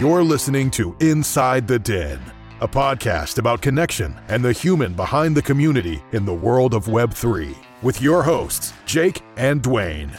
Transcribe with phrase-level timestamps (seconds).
[0.00, 2.18] You're listening to Inside the Den,
[2.62, 7.54] a podcast about connection and the human behind the community in the world of Web3,
[7.82, 10.10] with your hosts, Jake and Dwayne.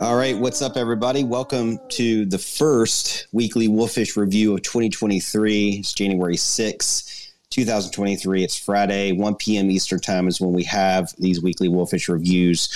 [0.00, 1.24] All right, what's up, everybody?
[1.24, 5.70] Welcome to the first weekly Wolfish review of 2023.
[5.70, 7.05] It's January 6th.
[7.50, 8.44] 2023.
[8.44, 9.70] It's Friday, 1 p.m.
[9.70, 12.68] Eastern Time is when we have these weekly Wolfish reviews.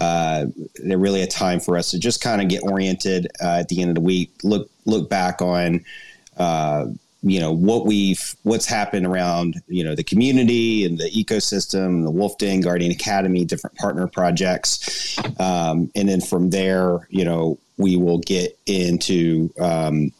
[0.00, 0.46] Uh,
[0.82, 3.80] they're really a time for us to just kind of get oriented uh, at the
[3.80, 5.84] end of the week, look look back on.
[6.36, 6.86] Uh,
[7.22, 12.10] you know what we've what's happened around you know the community and the ecosystem the
[12.10, 17.96] wolf den guardian academy different partner projects um, and then from there you know we
[17.96, 20.12] will get into um,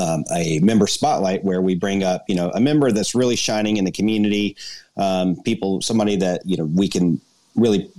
[0.00, 3.76] um, a member spotlight where we bring up you know a member that's really shining
[3.76, 4.56] in the community
[4.96, 7.20] um, people somebody that you know we can
[7.54, 7.90] really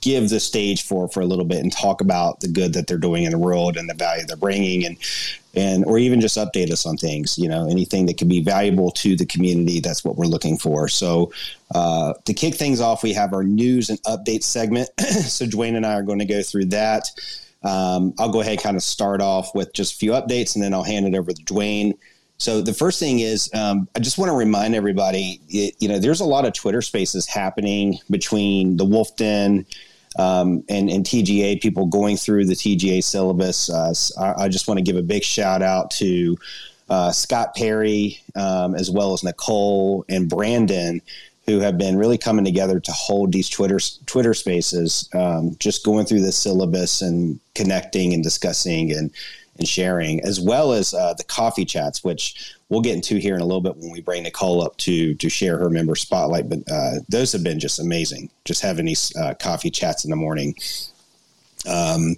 [0.00, 2.98] give the stage for for a little bit and talk about the good that they're
[2.98, 4.96] doing in the world and the value they're bringing and
[5.54, 8.90] and or even just update us on things you know anything that can be valuable
[8.90, 10.86] to the community that's what we're looking for.
[10.88, 11.32] So
[11.74, 14.88] uh, to kick things off we have our news and update segment.
[15.26, 17.08] So dwayne and i are going to go through that
[17.62, 20.72] um, I'll go ahead kind of start off with just a few updates and then
[20.72, 21.94] I'll hand it over to Dwayne.
[22.38, 25.98] So the first thing is, um, I just want to remind everybody, it, you know,
[25.98, 29.64] there's a lot of Twitter spaces happening between the Wolf Den
[30.18, 33.70] um, and, and, TGA, people going through the TGA syllabus.
[33.70, 36.38] Uh, I, I, just want to give a big shout out to
[36.88, 41.02] uh, Scott Perry, um, as well as Nicole and Brandon,
[41.46, 46.06] who have been really coming together to hold these Twitter Twitter spaces, um, just going
[46.06, 49.10] through the syllabus and connecting and discussing and
[49.58, 53.40] and sharing, as well as uh, the coffee chats, which we'll get into here in
[53.40, 56.48] a little bit when we bring Nicole up to to share her member spotlight.
[56.48, 60.16] But uh, those have been just amazing, just having these uh, coffee chats in the
[60.16, 60.54] morning.
[61.66, 62.16] Um,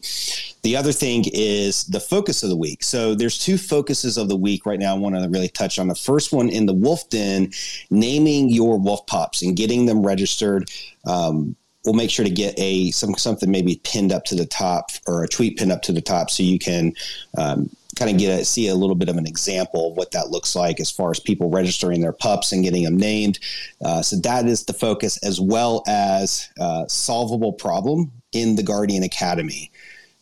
[0.63, 2.83] the other thing is the focus of the week.
[2.83, 4.95] So there's two focuses of the week right now.
[4.95, 7.53] I want to really touch on the first one in the Wolf Den,
[7.91, 10.71] naming your wolf pups and getting them registered.
[11.07, 14.91] Um, we'll make sure to get a some something maybe pinned up to the top
[15.07, 16.93] or a tweet pinned up to the top so you can
[17.37, 20.29] um, kind of get a, see a little bit of an example of what that
[20.29, 23.39] looks like as far as people registering their pups and getting them named.
[23.85, 29.03] Uh, so that is the focus, as well as uh, solvable problem in the Guardian
[29.03, 29.71] Academy.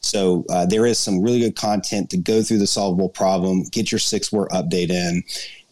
[0.00, 3.90] So uh, there is some really good content to go through the solvable problem, get
[3.90, 5.24] your six word update in,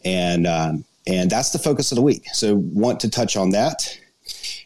[0.03, 2.25] and um, and that's the focus of the week.
[2.33, 3.97] So want to touch on that.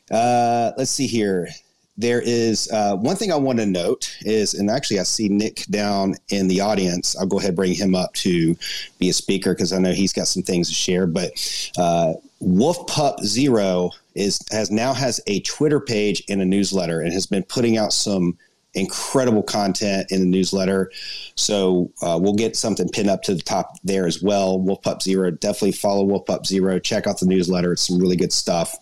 [0.10, 1.50] Uh, let's see here.
[1.98, 5.66] There is uh, one thing I want to note is, and actually I see Nick
[5.70, 7.16] down in the audience.
[7.18, 8.56] I'll go ahead and bring him up to
[9.00, 11.08] be a speaker because I know he's got some things to share.
[11.08, 11.32] But
[11.78, 17.14] uh, Wolf Pup Zero is has now has a Twitter page and a newsletter and
[17.14, 18.38] has been putting out some
[18.74, 20.92] incredible content in the newsletter.
[21.36, 24.60] So uh, we'll get something pinned up to the top there as well.
[24.60, 26.80] Wolf Pup Zero, definitely follow Wolf Pup Zero.
[26.80, 28.76] Check out the newsletter; it's some really good stuff.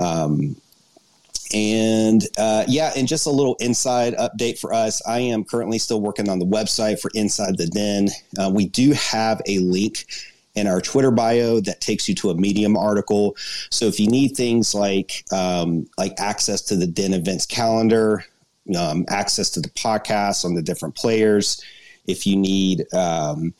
[0.00, 0.56] Um,
[1.52, 5.00] and uh, yeah, and just a little inside update for us.
[5.06, 8.08] I am currently still working on the website for Inside the Den.
[8.38, 10.04] Uh, we do have a link
[10.54, 13.36] in our Twitter bio that takes you to a Medium article.
[13.70, 18.24] So if you need things like um, like access to the Den events calendar,
[18.76, 21.62] um, access to the podcast on the different players,
[22.06, 23.54] if you need um,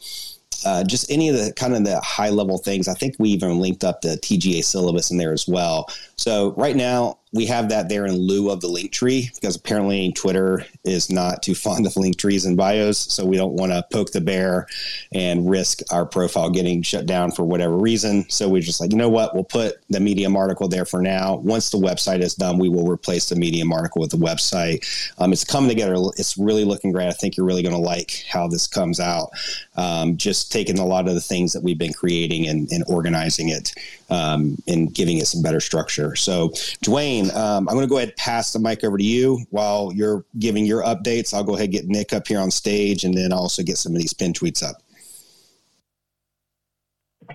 [0.65, 2.88] uh, just any of the kind of the high level things.
[2.88, 5.88] I think we even linked up the TGA syllabus in there as well.
[6.16, 10.12] So right now we have that there in lieu of the link tree because apparently
[10.12, 12.99] Twitter is not too fond of link trees and bios.
[12.99, 14.67] So we don't want to poke the bear
[15.12, 18.28] and risk our profile getting shut down for whatever reason.
[18.31, 19.34] So we're just like, you know what?
[19.34, 21.37] We'll put the Medium article there for now.
[21.37, 24.87] Once the website is done, we will replace the Medium article with the website.
[25.19, 25.94] Um, it's coming together.
[26.17, 27.09] It's really looking great.
[27.09, 29.31] I think you're really going to like how this comes out.
[29.77, 33.49] Um, just taking a lot of the things that we've been creating and, and organizing
[33.49, 33.75] it
[34.11, 36.15] um, and giving it some better structure.
[36.15, 36.50] So,
[36.84, 39.93] Dwayne, um, I'm going to go ahead and pass the mic over to you while
[39.94, 41.35] you're giving your updates.
[41.35, 43.94] I'll go ahead and get Nick up here on stage and then also get some
[43.94, 44.76] of these pin tweets up.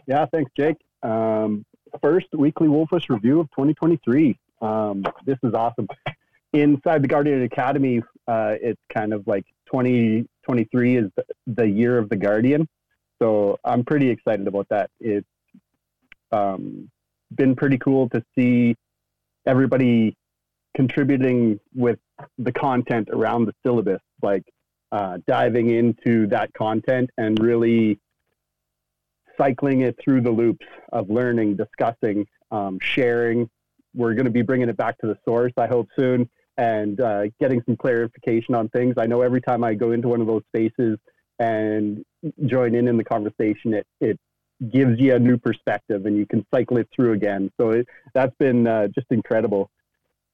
[0.06, 0.78] Yeah, thanks, Jake.
[1.04, 1.66] Um,
[2.02, 4.38] first weekly Wolfish review of 2023.
[4.62, 5.88] Um, this is awesome.
[6.54, 11.12] Inside the Guardian Academy, uh, it's kind of like 2023 is
[11.48, 12.68] the year of the Guardian.
[13.22, 14.90] So I'm pretty excited about that.
[15.00, 15.28] It's
[16.32, 16.90] um,
[17.36, 18.76] been pretty cool to see
[19.50, 20.16] everybody
[20.76, 21.98] contributing with
[22.38, 24.44] the content around the syllabus, like
[24.92, 28.00] uh, diving into that content and really
[29.40, 33.50] cycling it through the loops of learning, discussing, um, sharing.
[33.96, 37.24] We're going to be bringing it back to the source, I hope soon, and uh,
[37.40, 38.96] getting some clarification on things.
[38.98, 41.00] I know every time I go into one of those spaces
[41.40, 42.06] and
[42.46, 44.20] join in in the conversation, it it
[44.72, 47.52] gives you a new perspective and you can cycle it through again.
[47.60, 49.70] So it, that's been uh, just incredible.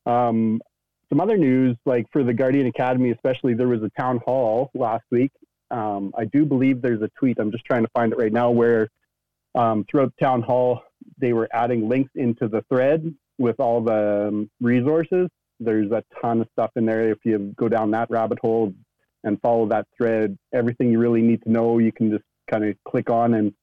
[0.06, 0.62] Um,
[1.10, 5.04] some other news, like for the Guardian Academy, especially, there was a town hall last
[5.12, 5.32] week.
[5.72, 7.38] Um, I do believe there's a tweet.
[7.40, 8.90] I'm just trying to find it right now where
[9.54, 10.84] um, throughout town hall
[11.20, 15.30] they were adding links into the thread with all the um, resources.
[15.60, 17.10] There's a ton of stuff in there.
[17.10, 18.74] If you go down that rabbit hole
[19.24, 22.76] and follow that thread, everything you really need to know, you can just kind of
[22.88, 23.54] click on and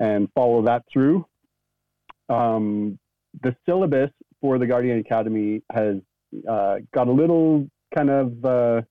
[0.00, 1.26] and follow that through.
[2.28, 2.98] Um,
[3.42, 4.10] the syllabus
[4.40, 5.96] for the Guardian Academy has
[6.48, 8.82] uh, got a little kind of uh,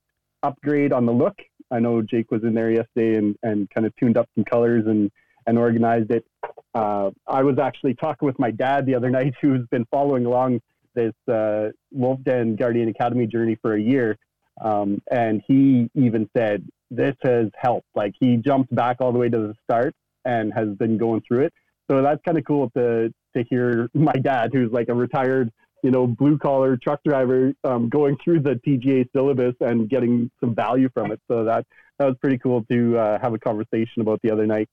[0.44, 1.36] upgrade on the look.
[1.72, 4.84] I know Jake was in there yesterday and, and kind of tuned up some colors
[4.86, 5.12] and,
[5.48, 6.25] and organized it.
[6.74, 10.62] Uh, I was actually talking with my dad the other night, who's been following along
[10.94, 14.18] this uh, Wolf Den Guardian Academy journey for a year.
[14.62, 17.88] Um, and he even said, This has helped.
[17.96, 19.94] Like he jumped back all the way to the start
[20.25, 21.54] and has been going through it.
[21.89, 25.51] So that's kind of cool to, to hear my dad, who's like a retired
[25.86, 30.56] you know, blue collar truck driver um, going through the TGA syllabus and getting some
[30.56, 31.22] value from it.
[31.30, 31.63] So that
[32.00, 34.68] that was pretty cool to uh, have a conversation about the other night.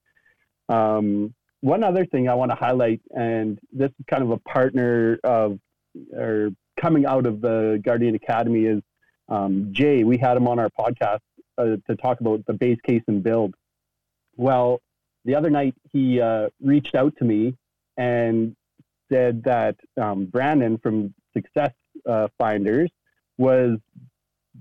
[0.71, 5.19] Um, one other thing I want to highlight, and this is kind of a partner
[5.23, 5.59] of
[6.15, 6.49] or
[6.81, 8.81] coming out of the Guardian Academy, is
[9.29, 10.05] um, Jay.
[10.05, 11.21] We had him on our podcast
[11.59, 13.55] uh, to talk about the base case and build.
[14.39, 14.81] Well,
[15.25, 17.57] the other night he uh, reached out to me
[17.97, 18.57] and
[19.13, 21.73] said that um, Brandon from Success
[22.09, 22.91] uh, Finders
[23.39, 23.79] was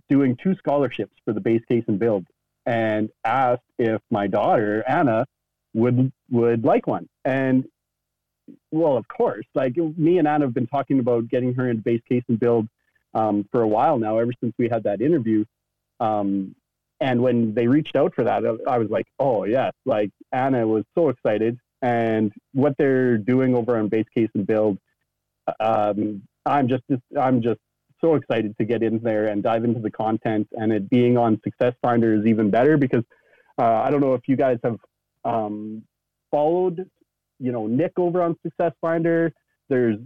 [0.09, 2.25] doing two scholarships for the base case and build,
[2.65, 5.25] and asked if my daughter Anna
[5.73, 7.07] would would like one.
[7.25, 7.65] And
[8.71, 12.01] well, of course, like me and Anna have been talking about getting her into base
[12.07, 12.67] case and build
[13.13, 15.45] um, for a while now, ever since we had that interview.
[15.99, 16.55] Um,
[17.01, 20.83] and when they reached out for that, I was like, oh yes, like Anna was
[20.95, 24.77] so excited and what they're doing over on base case and build.
[25.59, 26.83] Um, I'm just,
[27.19, 27.59] I'm just
[27.99, 31.41] so excited to get in there and dive into the content and it being on
[31.43, 33.03] Success Finder is even better because
[33.59, 34.77] uh, I don't know if you guys have
[35.25, 35.83] um,
[36.29, 36.87] followed,
[37.39, 39.33] you know, Nick over on Success Finder.
[39.69, 39.97] There's,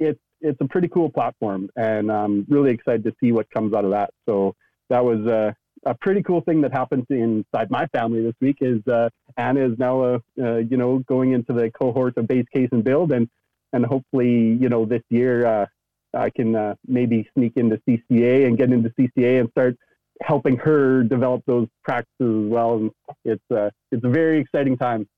[0.00, 3.84] it's it's a pretty cool platform, and I'm really excited to see what comes out
[3.84, 4.10] of that.
[4.28, 4.54] So
[4.88, 5.52] that was uh,
[5.84, 9.78] a pretty cool thing that happened inside my family this week is uh, Anna is
[9.78, 13.28] now, uh, uh, you know, going into the cohort of base case and build, and
[13.72, 15.66] and hopefully, you know, this year uh,
[16.14, 19.76] I can uh, maybe sneak into CCA and get into CCA and start
[20.22, 22.76] helping her develop those practices as well.
[22.76, 22.90] And
[23.24, 25.08] it's it's a very exciting time.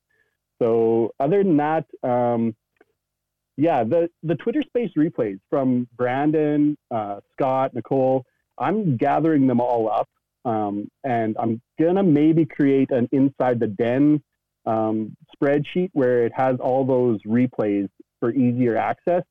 [0.61, 2.55] So other than that, um,
[3.57, 6.77] yeah, the the Twitter Space replays from Brandon,
[7.33, 8.25] Scott, Nicole.
[8.61, 10.07] I'm gathering them all up
[10.45, 14.21] um, and I'm gonna maybe create an inside the den
[14.65, 19.23] um, spreadsheet where it has all those replays for easier access.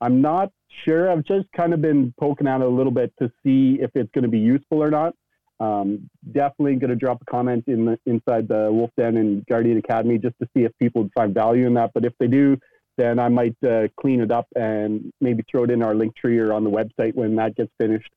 [0.00, 0.50] I'm not
[0.84, 1.10] sure.
[1.10, 4.10] I've just kind of been poking at it a little bit to see if it's
[4.12, 5.14] going to be useful or not.
[5.60, 9.78] Um, definitely going to drop a comment in the, inside the Wolf Den and Guardian
[9.78, 11.92] Academy just to see if people would find value in that.
[11.94, 12.58] But if they do,
[12.98, 16.38] then I might uh, clean it up and maybe throw it in our link tree
[16.38, 18.10] or on the website when that gets finished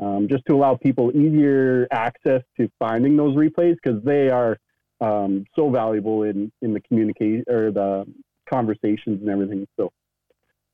[0.00, 4.58] um, just to allow people easier access to finding those replays because they are
[5.00, 8.06] um, so valuable in in the communicate or the
[8.48, 9.66] conversations and everything.
[9.76, 9.92] So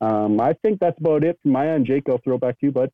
[0.00, 1.86] um, I think that's about it from my end.
[1.86, 2.90] Jake, I'll throw it back to you, bud.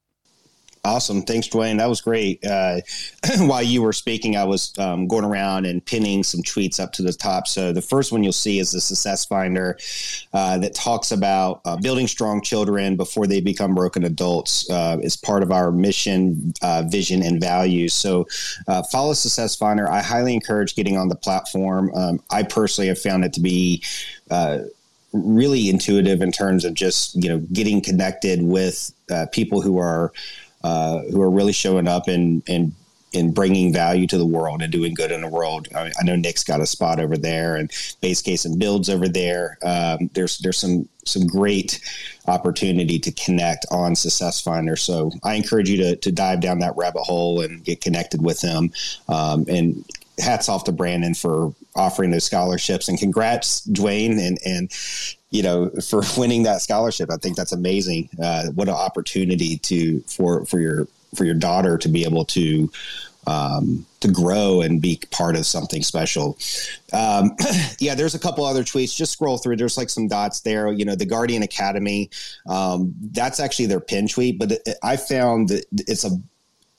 [0.82, 1.20] Awesome.
[1.20, 1.76] Thanks, Dwayne.
[1.76, 2.42] That was great.
[2.42, 2.80] Uh,
[3.40, 7.02] while you were speaking, I was um, going around and pinning some tweets up to
[7.02, 7.46] the top.
[7.46, 9.78] So the first one you'll see is the Success Finder
[10.32, 15.18] uh, that talks about uh, building strong children before they become broken adults uh, is
[15.18, 17.92] part of our mission, uh, vision, and values.
[17.92, 18.26] So
[18.66, 19.86] uh, follow Success Finder.
[19.86, 21.92] I highly encourage getting on the platform.
[21.94, 23.82] Um, I personally have found it to be
[25.12, 28.94] really intuitive in terms of just you know getting connected with
[29.32, 30.12] people who are
[30.62, 32.72] uh, who are really showing up and and
[33.12, 35.66] in bringing value to the world and doing good in the world.
[35.74, 39.08] I, I, know Nick's got a spot over there, and base case and builds over
[39.08, 39.58] there.
[39.62, 41.80] Um, there's there's some some great
[42.28, 44.76] opportunity to connect on Success Finder.
[44.76, 48.40] So I encourage you to to dive down that rabbit hole and get connected with
[48.40, 48.70] them.
[49.08, 49.84] Um, and
[50.20, 54.72] hats off to Brandon for offering those scholarships, and congrats, Dwayne, and and
[55.30, 57.10] you know, for winning that scholarship.
[57.10, 58.08] I think that's amazing.
[58.22, 62.70] Uh, what an opportunity to for for your for your daughter to be able to
[63.26, 66.38] um, to grow and be part of something special.
[66.92, 67.36] Um,
[67.78, 68.96] yeah, there's a couple other tweets.
[68.96, 69.56] Just scroll through.
[69.56, 70.72] There's like some dots there.
[70.72, 72.10] You know, the Guardian Academy.
[72.48, 76.10] Um, that's actually their pin tweet, but it, I found that it's a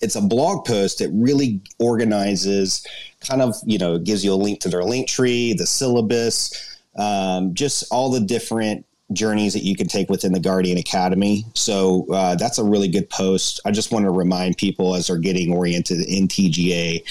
[0.01, 2.85] it's a blog post that really organizes,
[3.27, 7.53] kind of you know, gives you a link to their link tree, the syllabus, um,
[7.53, 11.45] just all the different journeys that you can take within the Guardian Academy.
[11.53, 13.59] So uh, that's a really good post.
[13.65, 17.03] I just want to remind people as they're getting oriented in TGA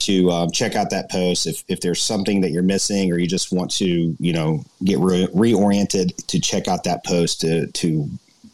[0.00, 1.46] to um, check out that post.
[1.46, 4.98] If, if there's something that you're missing or you just want to, you know, get
[4.98, 8.08] re- reoriented to check out that post to, to,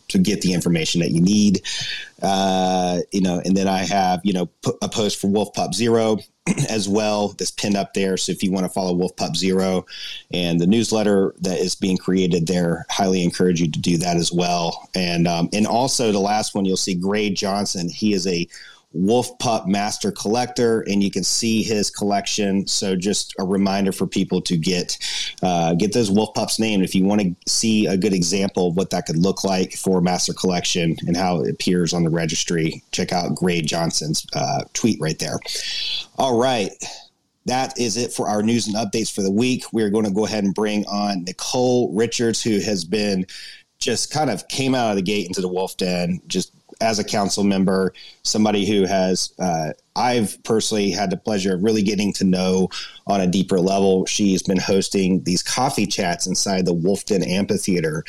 [0.09, 1.63] to get the information that you need.
[2.23, 4.49] Uh, you know, and then I have, you know,
[4.81, 6.19] a post for Wolf Pup Zero
[6.71, 8.17] as well that's pinned up there.
[8.17, 9.87] So if you want to follow Wolf Pup Zero
[10.33, 14.33] and the newsletter that is being created there, highly encourage you to do that as
[14.33, 14.89] well.
[14.95, 17.89] And um, and also the last one you'll see Gray Johnson.
[17.89, 18.49] He is a
[18.93, 22.67] Wolf Pup Master Collector, and you can see his collection.
[22.67, 24.99] So, just a reminder for people to get
[25.43, 28.77] uh, get those Wolf Pups named if you want to see a good example of
[28.77, 32.83] what that could look like for Master Collection and how it appears on the registry.
[32.93, 35.39] Check out Gray Johnson's uh, tweet right there.
[36.19, 36.71] All right.
[37.47, 39.65] That is it for our news and updates for the week.
[39.73, 43.27] We're going to go ahead and bring on Nicole Richards, who has been
[43.81, 47.05] just kind of came out of the gate into the wolf den, just as a
[47.05, 52.25] council member, somebody who has, uh, I've personally had the pleasure of really getting to
[52.25, 52.69] know
[53.07, 54.05] on a deeper level.
[54.07, 58.05] She's been hosting these coffee chats inside the Wolfden Amphitheater.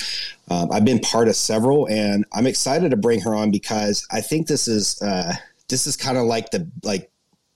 [0.50, 4.22] Um, I've been part of several, and I'm excited to bring her on because I
[4.22, 5.36] think this is uh,
[5.70, 7.10] this is kind of like the like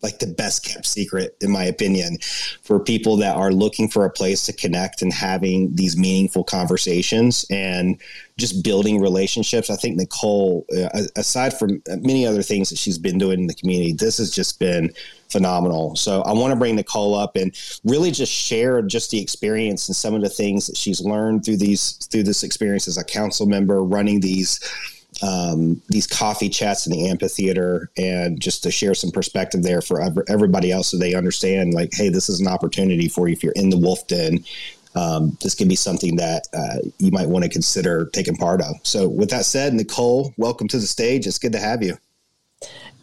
[0.04, 2.18] like the best kept secret in my opinion
[2.62, 7.46] for people that are looking for a place to connect and having these meaningful conversations
[7.50, 8.00] and
[8.38, 9.72] just building relationships.
[9.72, 13.56] I think nicole uh, aside from many other things that she's been doing in the
[13.56, 14.94] community this has just been
[15.30, 15.96] phenomenal.
[15.96, 19.96] So i want to bring nicole up and really just share just the experience and
[19.96, 23.48] some of the things that she's learned through these through this experience as a council
[23.48, 24.60] member running these
[25.22, 30.02] um, these coffee chats in the amphitheater and just to share some perspective there for
[30.28, 33.54] everybody else so they understand like hey this is an opportunity for you if you're
[33.54, 34.44] in the wolf den.
[34.96, 38.76] Um, this can be something that uh, you might want to consider taking part of.
[38.82, 41.28] So with that said nicole welcome to the stage.
[41.28, 41.98] It's good to have you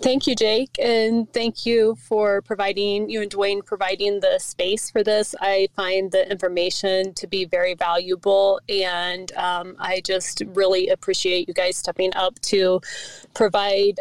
[0.01, 5.03] Thank you, Jake, and thank you for providing you and Dwayne providing the space for
[5.03, 5.35] this.
[5.41, 11.55] I find the information to be very valuable, and um, I just really appreciate you
[11.55, 12.81] guys stepping up to
[13.33, 14.01] provide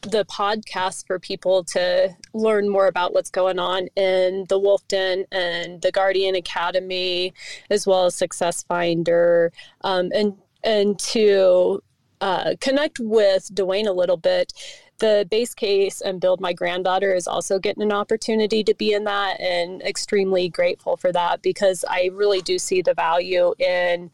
[0.00, 5.24] the podcast for people to learn more about what's going on in the Wolf Den
[5.30, 7.32] and the Guardian Academy,
[7.70, 11.82] as well as Success Finder, um, and and to
[12.20, 14.52] uh, connect with Dwayne a little bit
[14.98, 19.04] the base case and build my granddaughter is also getting an opportunity to be in
[19.04, 24.10] that and extremely grateful for that because I really do see the value in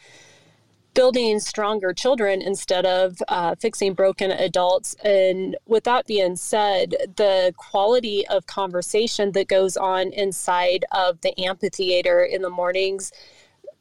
[0.95, 4.95] building stronger children instead of uh, fixing broken adults.
[5.05, 11.39] And with that being said, the quality of conversation that goes on inside of the
[11.39, 13.13] amphitheater in the mornings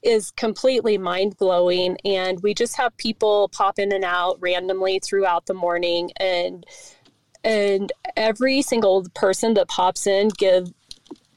[0.02, 1.98] is completely mind blowing.
[2.06, 6.12] And we just have people pop in and out randomly throughout the morning.
[6.18, 6.66] And
[7.44, 10.74] and every single person that pops in give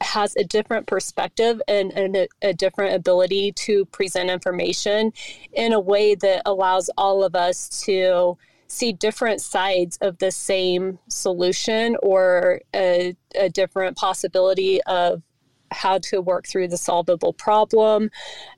[0.00, 5.12] has a different perspective and, and a, a, different ability to present information
[5.52, 10.98] in a way that allows all of us to see different sides of the same
[11.08, 15.22] solution or a, a different possibility of
[15.72, 18.10] how to work through the solvable problem.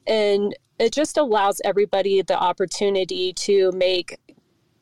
[0.06, 4.18] And it just allows everybody the opportunity to make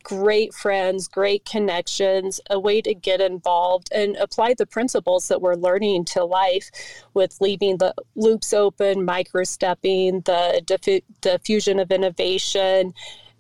[0.02, 5.54] great friends, great connections, a way to get involved and apply the principles that we're
[5.54, 6.70] learning to life
[7.14, 12.92] with leaving the loops open, microstepping, the diffu- diffusion of innovation.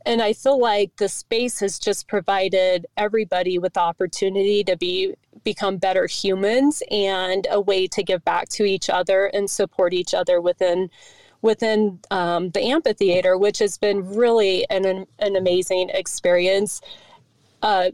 [0.04, 5.14] And I feel like the space has just provided everybody with the opportunity to be
[5.44, 10.14] become better humans and a way to give back to each other and support each
[10.14, 10.90] other within
[11.40, 16.80] within um, the amphitheater, which has been really an an amazing experience.
[17.62, 17.90] Uh,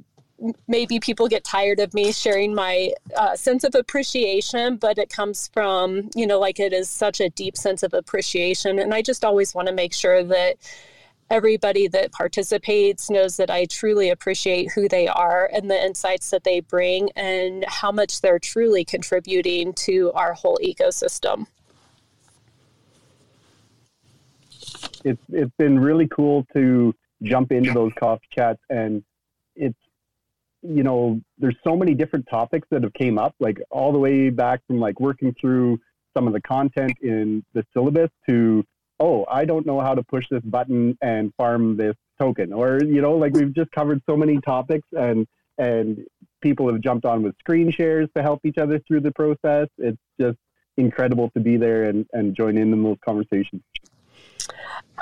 [0.68, 5.48] maybe people get tired of me sharing my uh, sense of appreciation, but it comes
[5.52, 8.78] from, you know, like it is such a deep sense of appreciation.
[8.78, 10.56] And I just always want to make sure that
[11.30, 16.44] everybody that participates knows that I truly appreciate who they are and the insights that
[16.44, 21.46] they bring and how much they're truly contributing to our whole ecosystem.
[25.04, 29.02] It's it's been really cool to jump into those coffee chats and
[29.54, 29.76] it's
[30.62, 34.28] you know, there's so many different topics that have came up, like all the way
[34.28, 35.78] back from like working through
[36.16, 38.64] some of the content in the syllabus to,
[39.00, 43.00] oh, I don't know how to push this button and farm this token, or you
[43.00, 45.26] know, like we've just covered so many topics, and
[45.58, 46.04] and
[46.40, 49.68] people have jumped on with screen shares to help each other through the process.
[49.78, 50.38] It's just
[50.76, 53.62] incredible to be there and, and join in in those conversations.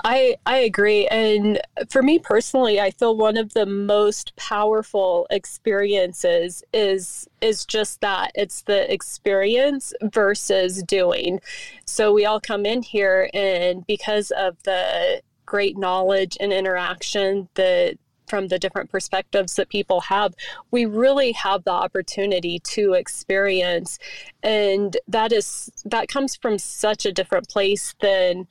[0.04, 6.62] I I agree, and for me personally, I feel one of the most powerful experiences
[6.72, 11.40] is is just that it's the experience versus doing.
[11.86, 17.96] So we all come in here, and because of the great knowledge and interaction that
[18.26, 20.34] from the different perspectives that people have,
[20.72, 23.98] we really have the opportunity to experience.
[24.42, 28.48] And that is that comes from such a different place than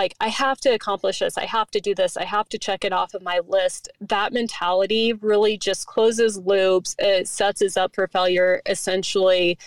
[0.00, 2.86] like I have to accomplish this, I have to do this, I have to check
[2.86, 3.90] it off of my list.
[4.00, 6.96] That mentality really just closes loops.
[6.98, 9.58] It sets us up for failure essentially.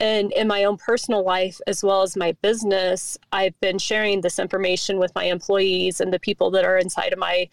[0.00, 4.38] And in my own personal life, as well as my business, I've been sharing this
[4.38, 7.50] information with my employees and the people that are inside of my,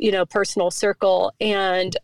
[0.00, 1.30] you know, personal circle.
[1.42, 1.94] And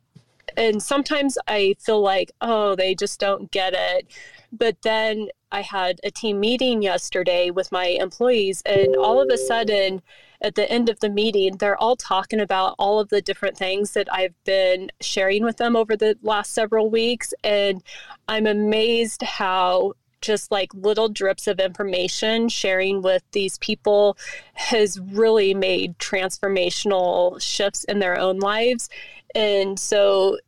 [0.59, 4.07] and sometimes I feel like, oh, they just don't get it.
[4.53, 9.39] But then I had a team meeting yesterday with my employees, and all of a
[9.39, 10.03] sudden,
[10.41, 13.93] at the end of the meeting, they're all talking about all of the different things
[13.93, 17.35] that I've been sharing with them over the last several weeks.
[17.43, 17.83] And
[18.29, 24.17] I'm amazed how just like little drips of information sharing with these people
[24.55, 28.89] has really made transformational shifts in their own lives.
[29.35, 30.39] And so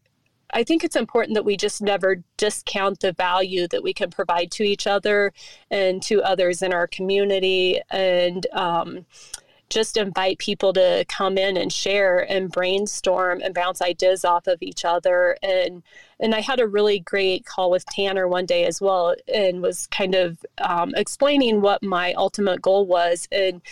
[0.53, 4.51] I think it's important that we just never discount the value that we can provide
[4.53, 5.33] to each other
[5.71, 9.07] and to others in our community and um,
[9.71, 14.61] just invite people to come in and share and brainstorm and bounce ideas off of
[14.61, 15.37] each other.
[15.43, 15.83] And
[16.19, 19.87] and I had a really great call with Tanner one day as well and was
[19.87, 23.29] kind of um, explaining what my ultimate goal was.
[23.33, 23.63] And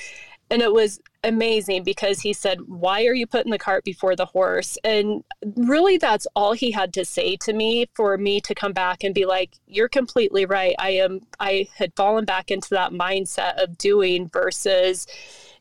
[0.50, 4.26] and it was amazing because he said, Why are you putting the cart before the
[4.26, 4.78] horse?
[4.84, 5.24] And
[5.56, 9.14] really, that's all he had to say to me for me to come back and
[9.14, 10.74] be like, You're completely right.
[10.78, 15.06] I am, I had fallen back into that mindset of doing versus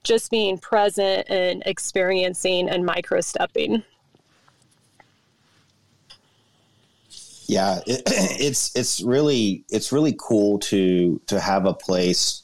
[0.03, 3.83] just being present and experiencing and micro stepping.
[7.47, 12.43] Yeah, it, it's it's really it's really cool to to have a place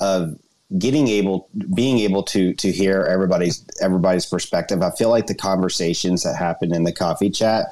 [0.00, 0.38] of
[0.78, 4.82] getting able being able to to hear everybody's everybody's perspective.
[4.82, 7.66] I feel like the conversations that happen in the coffee chat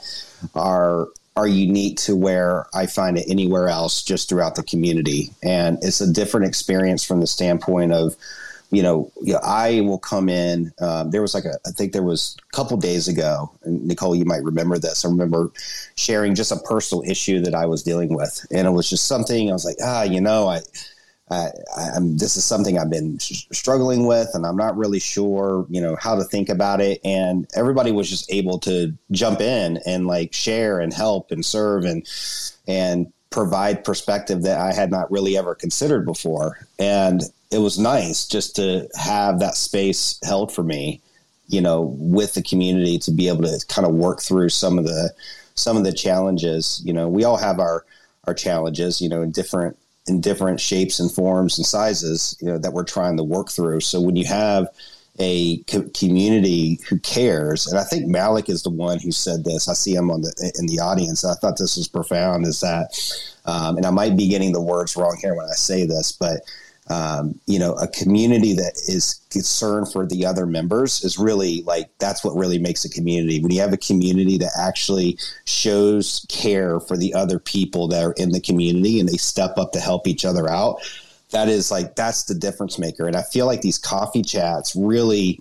[0.55, 5.31] are are unique to where i find it anywhere else just throughout the community.
[5.43, 8.17] And it's a different experience from the standpoint of
[8.73, 11.93] you know, you know i will come in um, there was like a i think
[11.93, 15.05] there was a couple days ago and nicole you might remember this.
[15.05, 15.51] I remember
[15.97, 19.51] sharing just a personal issue that i was dealing with and it was just something
[19.51, 20.61] i was like ah you know i
[21.31, 21.51] I,
[21.95, 25.81] am this is something I've been sh- struggling with, and I'm not really sure, you
[25.81, 27.01] know, how to think about it.
[27.05, 31.85] And everybody was just able to jump in and like share and help and serve
[31.85, 32.07] and
[32.67, 36.67] and provide perspective that I had not really ever considered before.
[36.81, 41.01] And it was nice just to have that space held for me,
[41.49, 44.85] you know, with the community to be able to kind of work through some of
[44.85, 45.13] the
[45.55, 46.83] some of the challenges.
[46.85, 47.85] You know, we all have our
[48.27, 52.59] our challenges, you know, in different in different shapes and forms and sizes you know,
[52.59, 53.81] that we're trying to work through.
[53.81, 54.69] So when you have
[55.19, 59.69] a co- community who cares, and I think Malik is the one who said this.
[59.69, 61.25] I see him on the in the audience.
[61.25, 62.47] I thought this was profound.
[62.47, 62.99] Is that,
[63.45, 66.41] um, and I might be getting the words wrong here when I say this, but
[66.91, 71.89] um, you know, a community that is concerned for the other members is really like
[72.01, 73.41] that's what really makes a community.
[73.41, 78.15] When you have a community that actually shows care for the other people that are
[78.15, 80.81] in the community and they step up to help each other out,
[81.31, 83.07] that is like that's the difference maker.
[83.07, 85.39] And I feel like these coffee chats really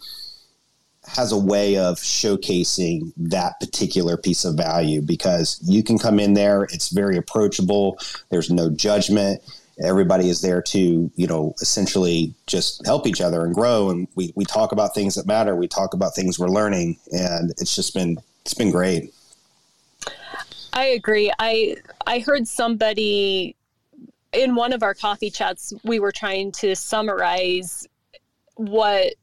[1.08, 6.36] has a way of showcasing that particular piece of value because you can come in
[6.36, 7.98] there, it's very approachable,
[8.30, 9.42] there's no judgment
[9.84, 13.90] everybody is there to you know essentially just help each other and grow.
[13.90, 15.56] And we, we talk about things that matter.
[15.56, 16.98] We talk about things we're learning.
[17.12, 19.14] And it's just been it's been great.
[20.74, 21.32] I agree.
[21.40, 23.56] I i heard somebody
[24.32, 27.88] in one of our coffee chats we were trying to summarize
[28.56, 29.14] what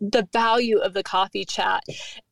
[0.00, 1.82] the value of the coffee chat.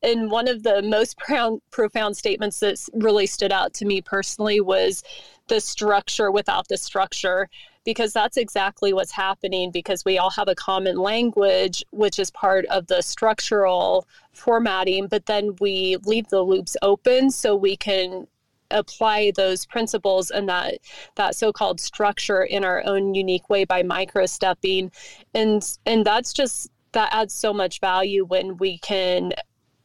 [0.02, 4.60] And one of the most profound, profound statements that really stood out to me personally
[4.60, 5.02] was
[5.48, 7.48] the structure without the structure,
[7.84, 12.66] because that's exactly what's happening because we all have a common language, which is part
[12.66, 18.26] of the structural formatting, but then we leave the loops open so we can
[18.70, 20.74] apply those principles and that
[21.14, 24.92] that so-called structure in our own unique way by micro stepping
[25.34, 29.32] and and that's just that adds so much value when we can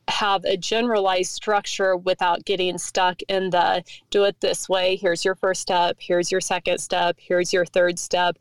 [0.08, 4.96] have a generalized structure without getting stuck in the do it this way.
[4.96, 5.98] Here's your first step.
[6.00, 7.16] Here's your second step.
[7.20, 8.38] Here's your third step.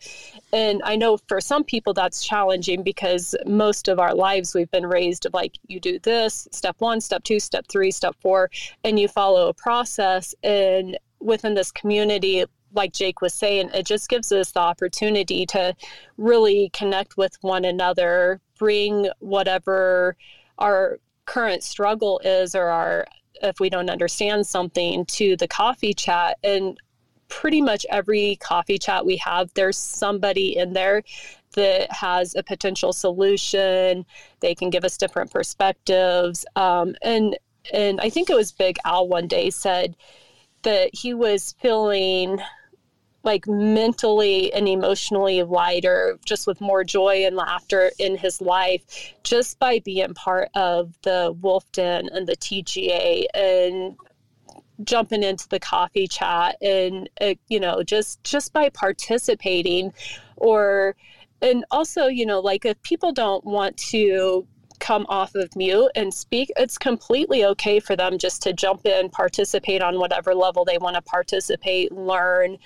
[0.52, 4.86] And I know for some people that's challenging because most of our lives we've been
[4.86, 8.50] raised like you do this step one, step two, step three, step four,
[8.84, 10.34] and you follow a process.
[10.42, 12.44] And within this community,
[12.74, 15.74] like Jake was saying, it just gives us the opportunity to
[16.16, 20.16] really connect with one another, bring whatever
[20.60, 23.04] our current struggle is or our
[23.42, 26.38] if we don't understand something to the coffee chat.
[26.44, 26.78] And
[27.26, 31.02] pretty much every coffee chat we have there's somebody in there
[31.56, 34.06] that has a potential solution.
[34.38, 36.46] They can give us different perspectives.
[36.54, 37.36] Um, and
[37.72, 39.94] and i think it was big al one day said
[40.62, 42.40] that he was feeling
[43.24, 49.58] like mentally and emotionally lighter, just with more joy and laughter in his life, just
[49.58, 53.96] by being part of the Wolf Den and the TGA and
[54.84, 59.92] jumping into the coffee chat and uh, you know just just by participating
[60.36, 60.96] or
[61.40, 64.44] and also you know like if people don't want to
[64.82, 69.08] come off of mute and speak, it's completely okay for them just to jump in,
[69.08, 72.58] participate on whatever level they want to participate, learn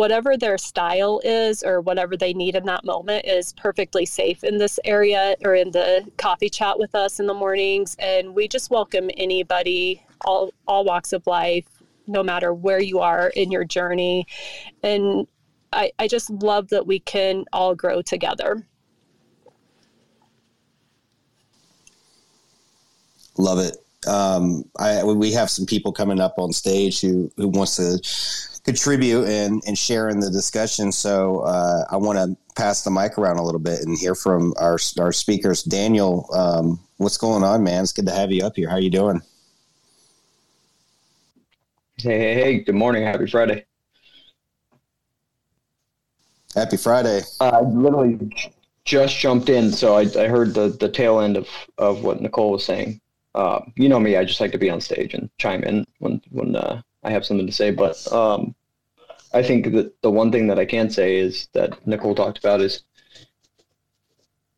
[0.00, 4.56] whatever their style is or whatever they need in that moment is perfectly safe in
[4.56, 7.96] this area or in the coffee chat with us in the mornings.
[7.98, 11.66] And we just welcome anybody all all walks of life
[12.06, 14.26] no matter where you are in your journey.
[14.82, 15.26] And
[15.70, 18.66] I, I just love that we can all grow together.
[23.36, 23.76] Love it.
[24.06, 28.00] Um, I, we have some people coming up on stage who, who wants to
[28.70, 30.92] contribute and, and share in the discussion.
[30.92, 34.54] So uh, I want to pass the mic around a little bit and hear from
[34.58, 35.64] our our speakers.
[35.64, 37.82] Daniel, um, what's going on, man?
[37.82, 38.70] It's good to have you up here.
[38.70, 39.22] How you doing?
[41.96, 42.58] Hey, hey, hey!
[42.60, 43.02] Good morning.
[43.02, 43.64] Happy Friday.
[46.54, 47.22] Happy Friday.
[47.40, 48.18] Uh, I literally
[48.84, 52.52] just jumped in, so I, I heard the, the tail end of, of what Nicole
[52.52, 53.00] was saying.
[53.34, 56.22] Uh, you know me; I just like to be on stage and chime in when
[56.30, 57.72] when uh, I have something to say.
[57.72, 58.54] But um,
[59.32, 62.60] I think that the one thing that I can say is that Nicole talked about
[62.60, 62.82] is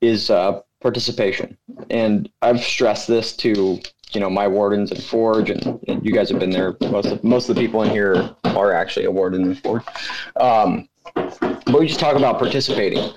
[0.01, 1.57] is uh, participation,
[1.91, 3.81] and I've stressed this to
[4.13, 6.77] you know my wardens and Forge, and, and, you guys have been there.
[6.91, 9.85] Most of most of the people in here are actually a warden in Forge.
[10.37, 13.13] Um, but we just talk about participating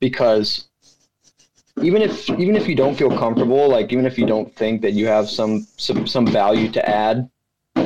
[0.00, 0.68] because
[1.82, 4.92] even if even if you don't feel comfortable, like even if you don't think that
[4.92, 7.30] you have some some some value to add,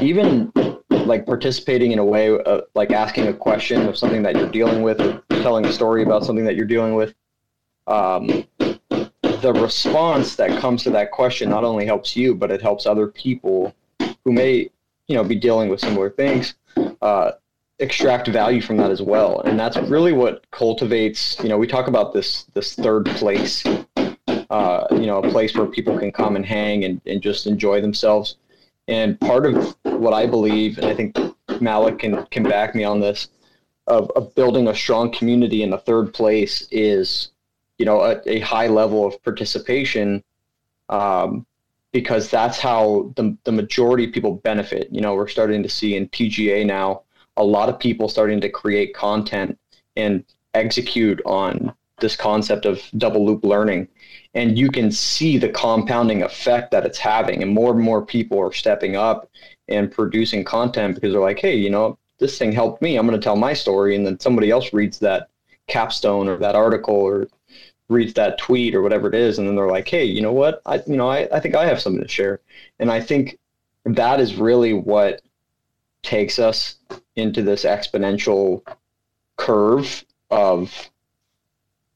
[0.01, 0.53] even
[1.07, 4.83] like participating in a way of, like asking a question of something that you're dealing
[4.83, 7.15] with or telling a story about something that you're dealing with
[7.87, 12.87] um, the response that comes to that question not only helps you but it helps
[12.87, 13.75] other people
[14.25, 14.71] who may
[15.09, 16.55] you know be dealing with similar things
[17.03, 17.33] uh,
[17.79, 19.41] extract value from that as well.
[19.41, 23.65] And that's really what cultivates you know we talk about this this third place
[24.51, 27.81] uh, you know a place where people can come and hang and, and just enjoy
[27.81, 28.37] themselves
[28.89, 31.17] and part of what I believe, and I think
[31.61, 33.29] Malik can, can back me on this,
[33.87, 37.31] of, of building a strong community in the third place is,
[37.79, 40.23] you know, a, a high level of participation,
[40.89, 41.47] um,
[41.93, 44.89] because that's how the, the majority of people benefit.
[44.91, 47.03] You know, we're starting to see in TGA now
[47.37, 49.59] a lot of people starting to create content
[49.97, 51.73] and execute on
[52.05, 53.89] this concept of double loop learning
[54.35, 58.39] and you can see the compounding effect that it's having and more and more people
[58.39, 59.31] are stepping up
[59.69, 62.97] and producing content because they're like hey you know this thing helped me.
[62.97, 65.29] I'm going to tell my story and then somebody else reads that
[65.67, 67.29] capstone or that article or
[67.89, 70.63] reads that tweet or whatever it is and then they're like hey you know what?
[70.67, 72.41] I you know i, I think i have something to share.
[72.79, 73.39] And i think
[73.85, 75.21] that is really what
[76.03, 76.77] takes us
[77.17, 78.67] into this exponential
[79.37, 80.91] curve of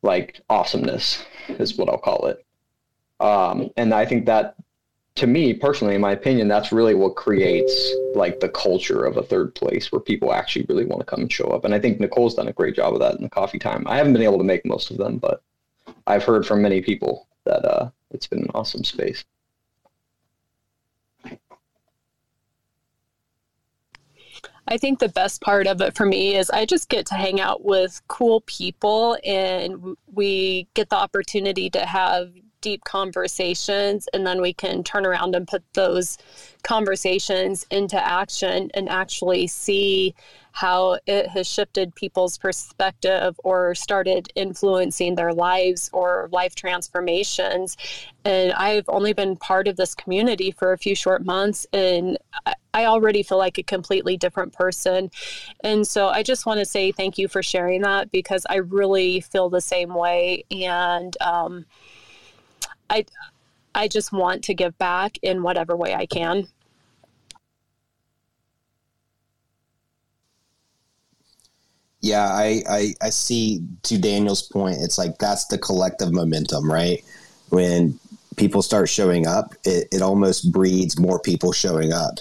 [0.02, 2.44] like awesomeness is what I'll call it.
[3.20, 4.54] Um, and I think that
[5.16, 9.22] to me personally, in my opinion, that's really what creates like the culture of a
[9.22, 11.64] third place where people actually really want to come and show up.
[11.64, 13.84] And I think Nicole's done a great job of that in the coffee time.
[13.88, 15.42] I haven't been able to make most of them, but
[16.06, 19.24] I've heard from many people that uh, it's been an awesome space.
[24.70, 27.40] I think the best part of it for me is I just get to hang
[27.40, 34.42] out with cool people and we get the opportunity to have deep conversations and then
[34.42, 36.18] we can turn around and put those
[36.64, 40.14] conversations into action and actually see
[40.52, 47.76] how it has shifted people's perspective or started influencing their lives or life transformations.
[48.24, 52.18] And I've only been part of this community for a few short months, and
[52.74, 55.10] I already feel like a completely different person.
[55.64, 59.20] And so I just want to say thank you for sharing that because I really
[59.20, 60.44] feel the same way.
[60.50, 61.64] And um,
[62.90, 63.06] I,
[63.74, 66.48] I just want to give back in whatever way I can.
[72.00, 77.02] Yeah, I, I, I see to Daniel's point, it's like that's the collective momentum, right?
[77.48, 77.98] When
[78.36, 82.20] people start showing up, it, it almost breeds more people showing up.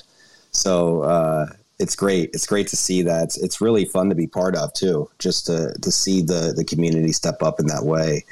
[0.58, 2.32] So uh, it's great.
[2.34, 3.38] It's great to see that.
[3.38, 7.12] It's, really fun to be part of too, just to, to see the, the community
[7.12, 8.26] step up in that way.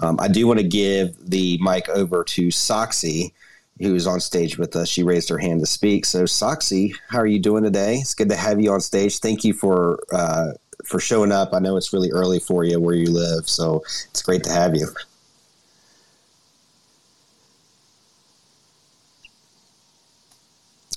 [0.00, 3.32] Um, I do want to give the mic over to Soxy,
[3.78, 4.88] who's on stage with us.
[4.88, 6.04] She raised her hand to speak.
[6.04, 7.96] So, Soxy, how are you doing today?
[7.96, 9.18] It's good to have you on stage.
[9.18, 10.52] Thank you for uh,
[10.84, 11.54] for showing up.
[11.54, 14.74] I know it's really early for you where you live, so it's great to have
[14.74, 14.88] you.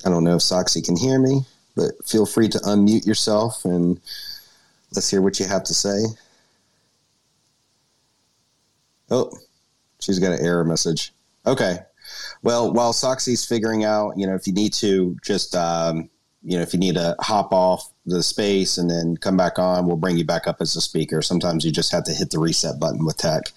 [0.05, 1.41] I don't know if Soxy can hear me,
[1.75, 3.99] but feel free to unmute yourself and
[4.93, 6.05] let's hear what you have to say.
[9.09, 9.31] Oh,
[9.99, 11.11] she's got an error message.
[11.45, 11.77] Okay.
[12.43, 16.09] Well, while Soxy's figuring out, you know, if you need to just um,
[16.45, 19.87] you know, if you need to hop off the space and then come back on,
[19.87, 21.23] we'll bring you back up as a speaker.
[21.23, 23.51] Sometimes you just have to hit the reset button with tech,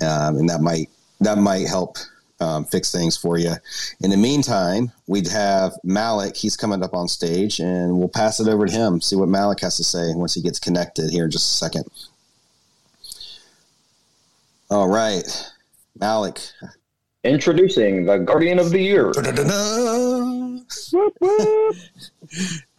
[0.00, 0.88] um, and that might
[1.20, 1.98] that might help
[2.42, 3.52] um, fix things for you.
[4.00, 6.36] In the meantime, we'd have Malik.
[6.36, 9.00] He's coming up on stage, and we'll pass it over to him.
[9.00, 11.84] See what Malik has to say once he gets connected here in just a second.
[14.70, 15.52] All right,
[15.98, 16.40] Malik.
[17.24, 19.12] Introducing the Guardian of the Year.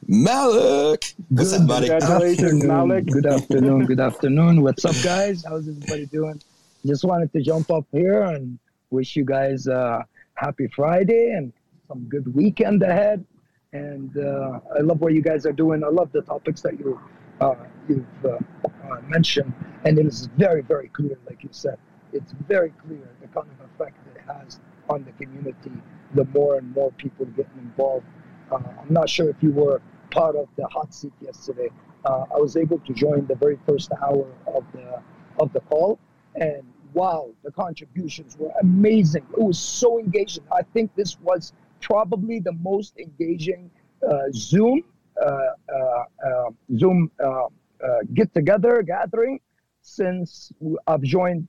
[0.05, 1.13] Malik.
[1.29, 1.87] What's up, buddy?
[1.87, 3.05] Congratulations, Malik.
[3.05, 3.85] Good afternoon.
[3.85, 4.61] Good afternoon.
[4.61, 5.45] What's up, guys?
[5.47, 6.41] How's everybody doing?
[6.85, 8.59] Just wanted to jump up here and
[8.93, 11.51] wish you guys a happy Friday and
[11.87, 13.25] some good weekend ahead.
[13.73, 15.83] And uh, I love what you guys are doing.
[15.83, 16.99] I love the topics that you
[17.41, 17.55] uh,
[17.89, 19.51] you've uh, uh mentioned,
[19.83, 21.77] and it is very, very clear, like you said.
[22.13, 25.71] It's very clear the kind of effect it has on the community
[26.13, 28.05] the more and more people getting involved.
[28.51, 31.69] Uh, I'm not sure if you were part of the hot seat yesterday.
[32.05, 35.01] Uh, I was able to join the very first hour of the
[35.39, 35.99] of the call,
[36.35, 39.25] and wow, the contributions were amazing.
[39.37, 40.43] It was so engaging.
[40.51, 43.69] I think this was probably the most engaging
[44.07, 44.83] uh, Zoom
[45.21, 47.11] uh, uh, uh, Zoom
[48.13, 49.39] get together gathering
[49.81, 50.51] since
[50.87, 51.47] I've joined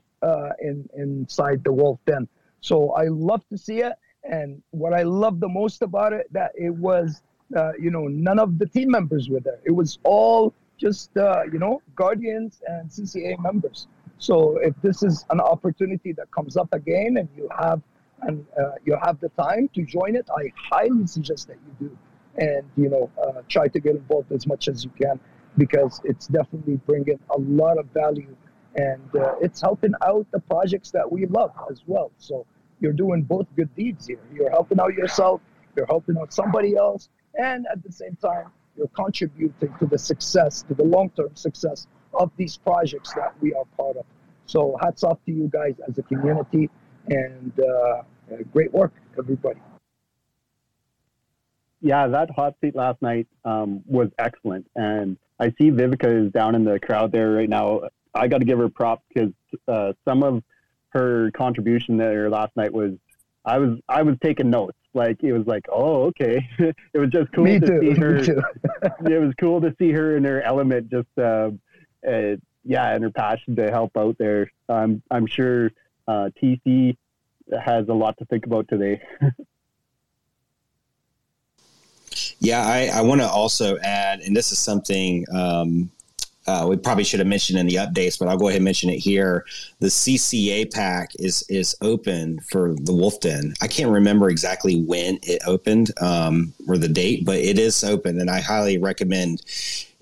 [0.60, 2.28] in inside the Wolf Den.
[2.60, 3.94] So I love to see it.
[4.24, 7.22] And what I love the most about it that it was,
[7.54, 9.60] uh, you know, none of the team members were there.
[9.64, 13.86] It was all just, uh, you know, guardians and CCA members.
[14.18, 17.82] So if this is an opportunity that comes up again and you have
[18.22, 21.98] and uh, you have the time to join it, I highly suggest that you do,
[22.38, 25.20] and you know, uh, try to get involved as much as you can
[25.58, 28.34] because it's definitely bringing a lot of value
[28.76, 32.10] and uh, it's helping out the projects that we love as well.
[32.18, 32.44] So
[32.80, 34.18] you're doing both good deeds here.
[34.32, 35.40] You're helping out yourself,
[35.76, 40.62] you're helping out somebody else, and at the same time, you're contributing to the success,
[40.62, 41.86] to the long term success
[42.18, 44.04] of these projects that we are part of.
[44.46, 46.68] So, hats off to you guys as a community,
[47.08, 48.02] and uh,
[48.52, 49.60] great work, everybody.
[51.80, 54.66] Yeah, that hot seat last night um, was excellent.
[54.74, 57.82] And I see Vivica is down in the crowd there right now.
[58.14, 59.32] I got to give her props because
[59.68, 60.42] uh, some of
[60.90, 62.92] her contribution there last night was
[63.44, 64.78] I was I was taking notes.
[64.94, 66.48] Like it was like, oh, okay.
[66.58, 67.80] it was just cool Me to too.
[67.80, 68.16] see her.
[69.10, 70.90] it was cool to see her in her element.
[70.90, 71.50] Just uh,
[72.06, 74.50] uh, yeah, and her passion to help out there.
[74.68, 75.70] I'm I'm sure
[76.08, 76.96] uh, TC
[77.60, 79.02] has a lot to think about today.
[82.38, 85.90] yeah, I, I want to also add, and this is something um,
[86.46, 88.90] uh, we probably should have mentioned in the updates, but I'll go ahead and mention
[88.90, 89.46] it here.
[89.80, 93.54] The CCA pack is is open for the Wolf Den.
[93.62, 98.20] I can't remember exactly when it opened um, or the date, but it is open,
[98.20, 99.42] and I highly recommend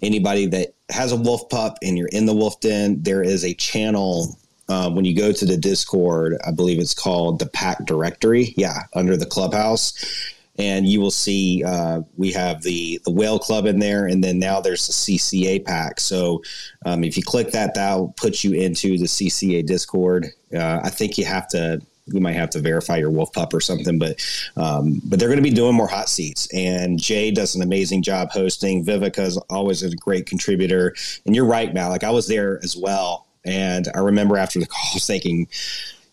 [0.03, 3.03] anybody that has a wolf pup and you're in the Wolf Den.
[3.03, 7.39] There is a channel um, when you go to the Discord, I believe it's called
[7.39, 8.55] the Pack Directory.
[8.57, 9.93] Yeah, under the clubhouse.
[10.59, 14.39] And you will see uh, we have the the whale club in there, and then
[14.39, 15.99] now there's the CCA pack.
[15.99, 16.43] So
[16.85, 20.27] um, if you click that, that'll put you into the CCA Discord.
[20.55, 23.61] Uh, I think you have to you might have to verify your wolf pup or
[23.61, 24.21] something but
[24.57, 26.49] um, but they're going to be doing more hot seats.
[26.53, 28.85] And jay does an amazing job hosting.
[28.85, 30.95] Vivica is always a great contributor.
[31.27, 31.91] And you're right Matt.
[31.91, 33.27] like i was there as well.
[33.45, 35.49] And i remember after the call thinking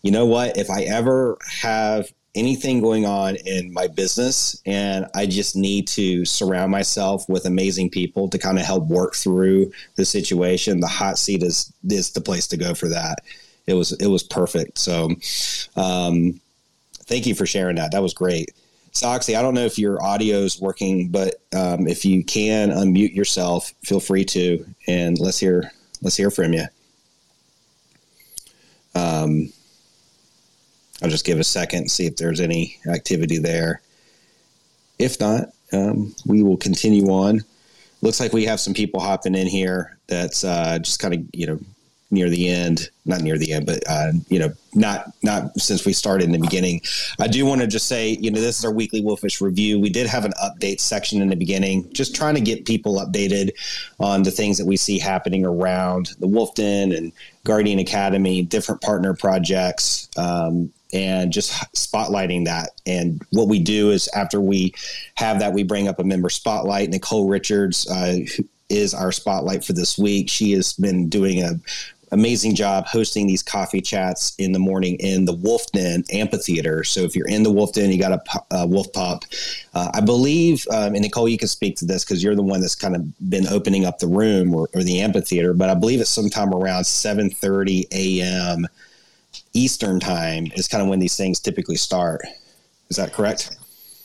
[0.02, 0.56] you know what?
[0.56, 6.24] If i ever have anything going on in my business and i just need to
[6.24, 11.18] surround myself with amazing people to kind of help work through the situation the hot
[11.18, 13.18] seat is is the place to go for that
[13.70, 14.78] it was it was perfect.
[14.78, 15.10] So,
[15.76, 16.40] um,
[17.04, 17.92] thank you for sharing that.
[17.92, 18.50] That was great.
[18.92, 23.14] Soxy, I don't know if your audio is working, but um, if you can unmute
[23.14, 25.70] yourself, feel free to, and let's hear
[26.02, 26.64] let's hear from you.
[28.96, 29.52] Um,
[31.02, 33.80] I'll just give a second and see if there's any activity there.
[34.98, 37.42] If not, um, we will continue on.
[38.02, 39.96] Looks like we have some people hopping in here.
[40.08, 41.60] That's uh, just kind of you know
[42.10, 45.92] near the end, not near the end, but uh, you know, not not since we
[45.92, 46.80] started in the beginning.
[47.18, 49.78] I do want to just say, you know, this is our weekly Wolfish review.
[49.78, 53.50] We did have an update section in the beginning, just trying to get people updated
[53.98, 57.12] on the things that we see happening around the Wolfden and
[57.44, 60.08] Guardian Academy, different partner projects.
[60.16, 62.70] Um, and just spotlighting that.
[62.84, 64.74] And what we do is after we
[65.14, 66.90] have that, we bring up a member spotlight.
[66.90, 68.18] Nicole Richards uh,
[68.70, 70.30] is our spotlight for this week.
[70.30, 71.60] She has been doing a
[72.12, 76.84] amazing job hosting these coffee chats in the morning in the Wolf Den amphitheater.
[76.84, 78.20] So if you're in the Wolf Den, you got
[78.50, 79.24] a, Wolf Pup.
[79.74, 82.60] Uh, I believe, um, and Nicole, you can speak to this because you're the one
[82.60, 85.54] that's kind of been opening up the room or, or the amphitheater.
[85.54, 88.66] But I believe it's sometime around 7:30 a.m.
[89.52, 92.22] Eastern time is kind of when these things typically start.
[92.88, 93.56] Is that correct?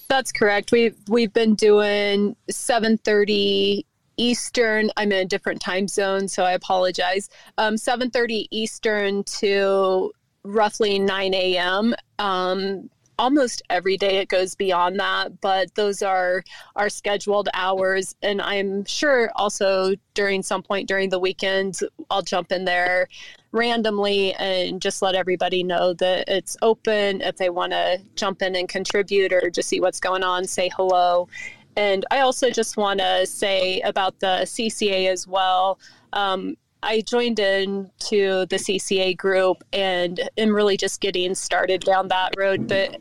[0.08, 0.72] That's correct.
[0.72, 3.86] We've we've been doing 7:30
[4.17, 4.91] Eastern.
[4.97, 7.30] I'm in a different time zone, so I apologize.
[7.58, 10.12] Um, 7:30 Eastern to
[10.43, 11.95] roughly 9 a.m.
[12.19, 16.43] Um, almost every day it goes beyond that, but those are
[16.75, 18.15] our scheduled hours.
[18.21, 23.08] And I'm sure also during some point during the weekend, I'll jump in there
[23.51, 28.56] randomly and just let everybody know that it's open if they want to jump in
[28.56, 31.28] and contribute or just see what's going on, say hello.
[31.76, 35.80] And I also just want to say about the CCA as well.
[36.14, 42.34] Um, I joined into the CCA group and am really just getting started down that
[42.38, 42.68] road.
[42.68, 43.00] But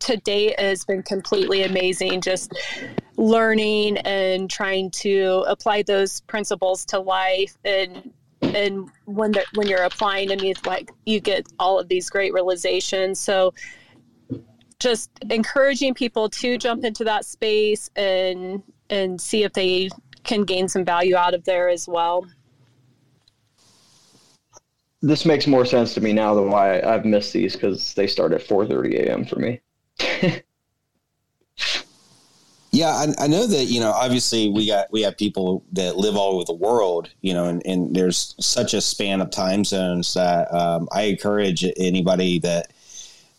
[0.00, 2.22] to date it has been completely amazing.
[2.22, 2.52] Just
[3.16, 8.10] learning and trying to apply those principles to life and
[8.42, 13.20] and when when you're applying them, you like you get all of these great realizations.
[13.20, 13.52] So
[14.80, 19.88] just encouraging people to jump into that space and and see if they
[20.24, 22.26] can gain some value out of there as well.
[25.02, 28.32] This makes more sense to me now than why I've missed these because they start
[28.32, 29.24] at 4:30 a.m.
[29.24, 29.60] for me.
[32.70, 33.92] yeah, I, I, know that you know.
[33.92, 37.62] Obviously, we got we have people that live all over the world, you know, and,
[37.64, 42.72] and there's such a span of time zones that um, I encourage anybody that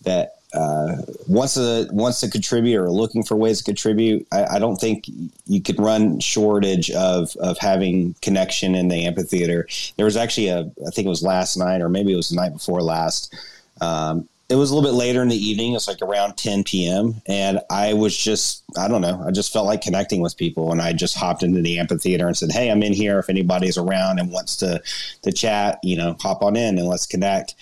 [0.01, 4.59] that uh, wants to wants to contribute or looking for ways to contribute, I, I,
[4.59, 5.05] don't think
[5.45, 9.67] you could run shortage of of having connection in the amphitheater.
[9.95, 12.35] There was actually a, I think it was last night or maybe it was the
[12.35, 13.33] night before last.
[13.79, 15.73] Um, it was a little bit later in the evening.
[15.75, 17.21] It's like around 10 p.m.
[17.25, 20.73] And I was just, I don't know, I just felt like connecting with people.
[20.73, 23.17] And I just hopped into the amphitheater and said, Hey, I'm in here.
[23.17, 24.83] If anybody's around and wants to,
[25.21, 27.55] to chat, you know, hop on in and let's connect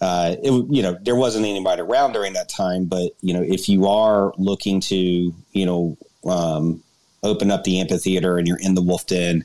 [0.00, 3.68] uh, it you know there wasn't anybody around during that time, but you know if
[3.68, 6.82] you are looking to you know um,
[7.22, 9.44] open up the amphitheater and you're in the Wolf Den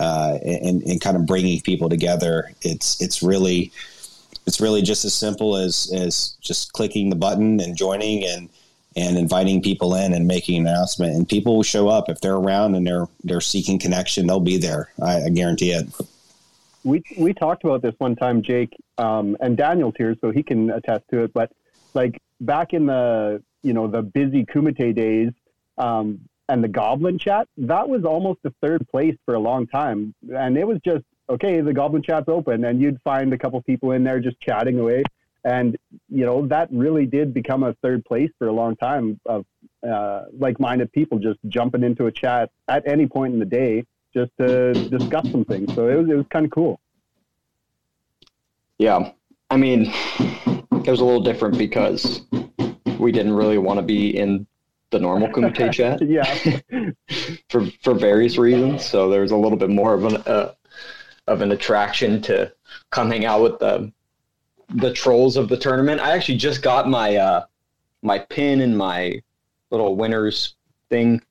[0.00, 3.70] uh, and and kind of bringing people together, it's it's really
[4.46, 8.48] it's really just as simple as as just clicking the button and joining and
[8.96, 11.14] and inviting people in and making an announcement.
[11.14, 12.08] And people will show up.
[12.08, 14.90] If they're around and they're they're seeking connection they'll be there.
[15.00, 15.86] I, I guarantee it
[16.84, 20.70] we we talked about this one time, Jake, um, and Daniel's here, so he can
[20.70, 21.32] attest to it.
[21.32, 21.50] But
[21.94, 25.32] like back in the you know the busy Kumite days
[25.78, 30.14] um, and the Goblin Chat, that was almost the third place for a long time,
[30.36, 31.60] and it was just okay.
[31.60, 35.02] The Goblin Chat's open, and you'd find a couple people in there just chatting away,
[35.42, 35.76] and
[36.10, 39.46] you know that really did become a third place for a long time of
[39.88, 43.84] uh, like-minded people just jumping into a chat at any point in the day
[44.14, 45.74] just to discuss some things.
[45.74, 46.80] So it was it was kind of cool.
[48.78, 49.12] Yeah,
[49.50, 52.22] I mean, it was a little different because
[52.98, 54.46] we didn't really want to be in
[54.90, 56.00] the normal Kumite chat.
[56.02, 56.90] yeah.
[57.48, 58.84] for for various reasons.
[58.84, 60.52] So there was a little bit more of an uh,
[61.26, 62.52] of an attraction to
[62.90, 63.92] coming out with the
[64.70, 66.00] the trolls of the tournament.
[66.00, 67.44] I actually just got my uh,
[68.02, 69.22] my pin and my
[69.70, 70.56] little winners
[70.90, 71.22] thing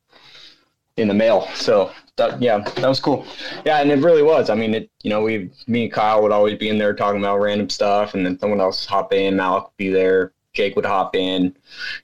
[0.98, 1.48] in the mail.
[1.56, 3.26] So that yeah, that was cool.
[3.66, 4.50] Yeah, and it really was.
[4.50, 7.20] I mean, it you know we me and Kyle would always be in there talking
[7.20, 10.86] about random stuff, and then someone else hop in, Malik would be there, Jake would
[10.86, 11.56] hop in,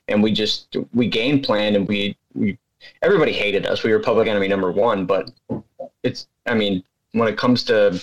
[0.07, 2.57] and we just we game planned and we we
[3.01, 3.83] everybody hated us.
[3.83, 5.31] We were public enemy number one, but
[6.03, 8.01] it's I mean when it comes to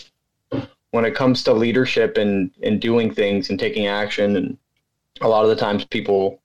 [0.90, 4.57] when it comes to leadership and and doing things and taking action and
[5.20, 6.40] a lot of the times people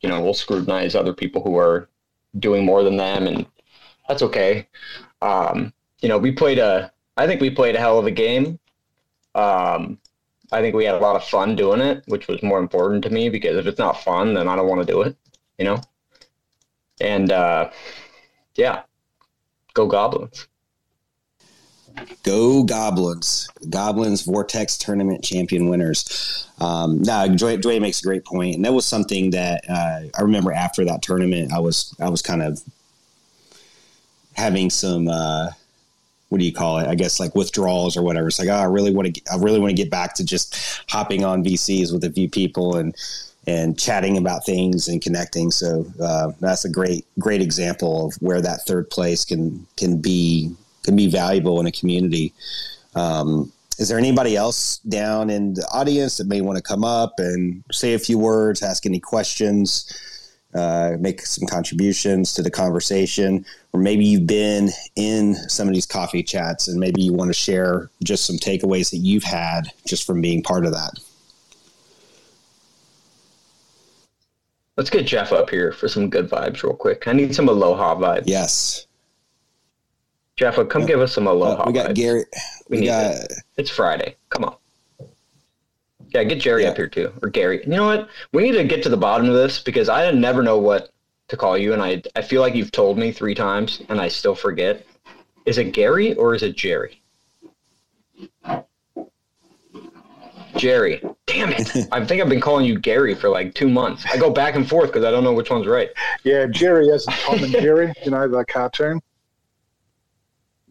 [0.00, 1.88] you know will scrutinize other people who are
[2.38, 3.46] doing more than them and
[4.08, 4.68] that's okay
[5.22, 8.58] um, you know we played a i think we played a hell of a game
[9.34, 9.98] um,
[10.52, 13.10] i think we had a lot of fun doing it which was more important to
[13.10, 15.16] me because if it's not fun then i don't want to do it
[15.58, 15.80] you know
[17.00, 17.70] and uh,
[18.56, 18.82] yeah
[19.74, 20.46] go goblins
[22.22, 23.48] Go Goblins!
[23.70, 26.48] Goblins Vortex Tournament champion winners.
[26.58, 30.22] Um, no, Dwayne, Dwayne makes a great point, and that was something that uh, I
[30.22, 31.52] remember after that tournament.
[31.52, 32.60] I was I was kind of
[34.34, 35.50] having some uh,
[36.28, 36.88] what do you call it?
[36.88, 38.28] I guess like withdrawals or whatever.
[38.28, 40.82] It's like oh, I really want to I really want to get back to just
[40.88, 42.94] hopping on VCs with a few people and
[43.46, 45.50] and chatting about things and connecting.
[45.50, 50.54] So uh, that's a great great example of where that third place can can be
[50.82, 52.32] can be valuable in a community.
[52.94, 57.14] Um, is there anybody else down in the audience that may want to come up
[57.18, 59.92] and say a few words, ask any questions,
[60.54, 63.44] uh, make some contributions to the conversation?
[63.72, 67.34] Or maybe you've been in some of these coffee chats and maybe you want to
[67.34, 70.92] share just some takeaways that you've had just from being part of that.
[74.76, 77.06] Let's get Jeff up here for some good vibes real quick.
[77.06, 78.24] I need some aloha vibes.
[78.26, 78.86] Yes.
[80.36, 80.88] Jeff, come yeah.
[80.88, 81.62] give us some aloha.
[81.62, 81.94] Uh, we got vibes.
[81.94, 82.24] Gary.
[82.68, 83.14] We, we got.
[83.14, 83.32] It.
[83.56, 84.16] It's Friday.
[84.30, 84.56] Come on.
[86.14, 86.70] Yeah, get Jerry yeah.
[86.70, 87.60] up here too, or Gary.
[87.64, 88.08] You know what?
[88.32, 90.90] We need to get to the bottom of this because I never know what
[91.28, 94.08] to call you, and I I feel like you've told me three times, and I
[94.08, 94.86] still forget.
[95.44, 97.02] Is it Gary or is it Jerry?
[100.56, 101.02] Jerry.
[101.26, 101.88] Damn it.
[101.92, 104.06] I think I've been calling you Gary for like two months.
[104.10, 105.90] I go back and forth because I don't know which one's right.
[106.22, 109.00] Yeah, Jerry as Tom and Jerry, you know, the cartoon.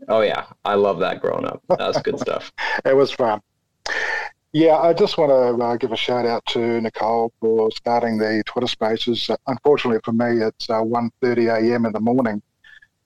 [0.08, 1.62] Oh yeah, I love that growing up.
[1.70, 2.52] That was good stuff.
[2.86, 3.42] it was fun.
[4.54, 8.44] Yeah, I just want to uh, give a shout out to Nicole for starting the
[8.46, 9.28] Twitter Spaces.
[9.28, 11.88] Uh, unfortunately for me, it's uh, 1.30 a.m.
[11.88, 12.40] in the morning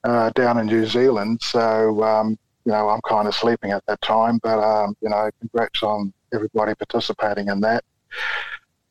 [0.03, 4.01] uh, down in New Zealand, so um, you know I'm kind of sleeping at that
[4.01, 4.39] time.
[4.43, 7.85] But um, you know, congrats on everybody participating in that.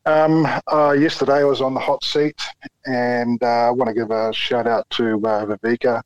[0.06, 2.40] Um, uh, yesterday I was on the hot seat,
[2.86, 6.00] and uh, I want to give a shout out to Viveka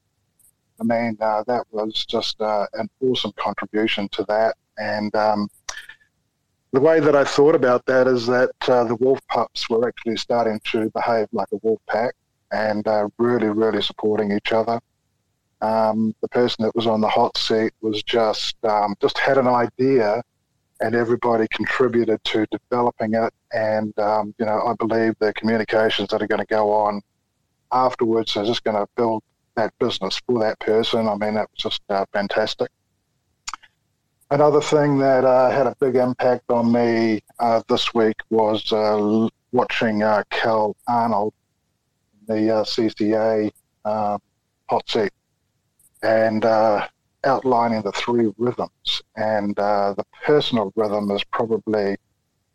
[0.80, 4.56] I mean, that was just an awesome contribution to that.
[4.78, 5.48] And um,
[6.72, 10.16] the way that I thought about that is that uh, the wolf pups were actually
[10.16, 12.14] starting to behave like a wolf pack
[12.52, 14.80] and uh, really, really supporting each other.
[15.62, 19.46] Um, the person that was on the hot seat was just um, just had an
[19.46, 20.22] idea,
[20.80, 23.34] and everybody contributed to developing it.
[23.52, 27.02] And um, you know, I believe the communications that are going to go on
[27.72, 29.22] afterwards are just going to build
[29.56, 31.06] that business for that person.
[31.08, 32.70] I mean, that was just uh, fantastic.
[34.32, 39.28] Another thing that uh, had a big impact on me uh, this week was uh,
[39.50, 41.34] watching uh, Cal Arnold,
[42.28, 43.50] the uh, CCA
[43.84, 44.20] um,
[44.68, 45.10] hot seat,
[46.04, 46.44] and
[47.24, 49.02] outlining the three rhythms.
[49.16, 51.96] And the personal rhythm is probably,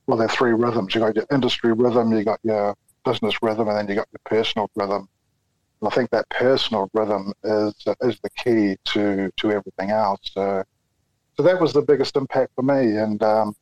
[0.07, 0.95] well, there are three rhythms.
[0.95, 2.73] You've got your industry rhythm, you've got your
[3.03, 5.09] business rhythm, and then you've got your personal rhythm.
[5.81, 10.31] And I think that personal rhythm is is the key to to everything else.
[11.37, 13.55] So that was the biggest impact for me, and um,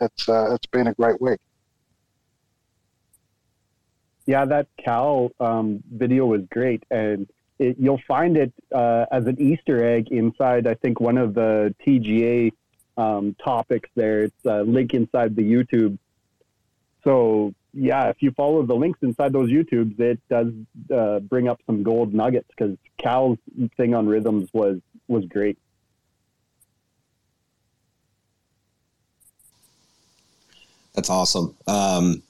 [0.00, 1.40] it's uh, it's been a great week.
[4.26, 9.40] Yeah, that Cal um, video was great, and it, you'll find it uh, as an
[9.40, 10.66] Easter egg inside.
[10.66, 12.52] I think one of the TGA
[12.96, 14.24] um, topics there.
[14.24, 15.98] It's a link inside the YouTube.
[17.04, 20.52] So yeah, if you follow the links inside those YouTubes, it does
[20.94, 23.38] uh, bring up some gold nuggets because Cal's
[23.76, 25.58] thing on rhythms was was great.
[30.96, 31.54] That's awesome.
[31.68, 32.22] Um,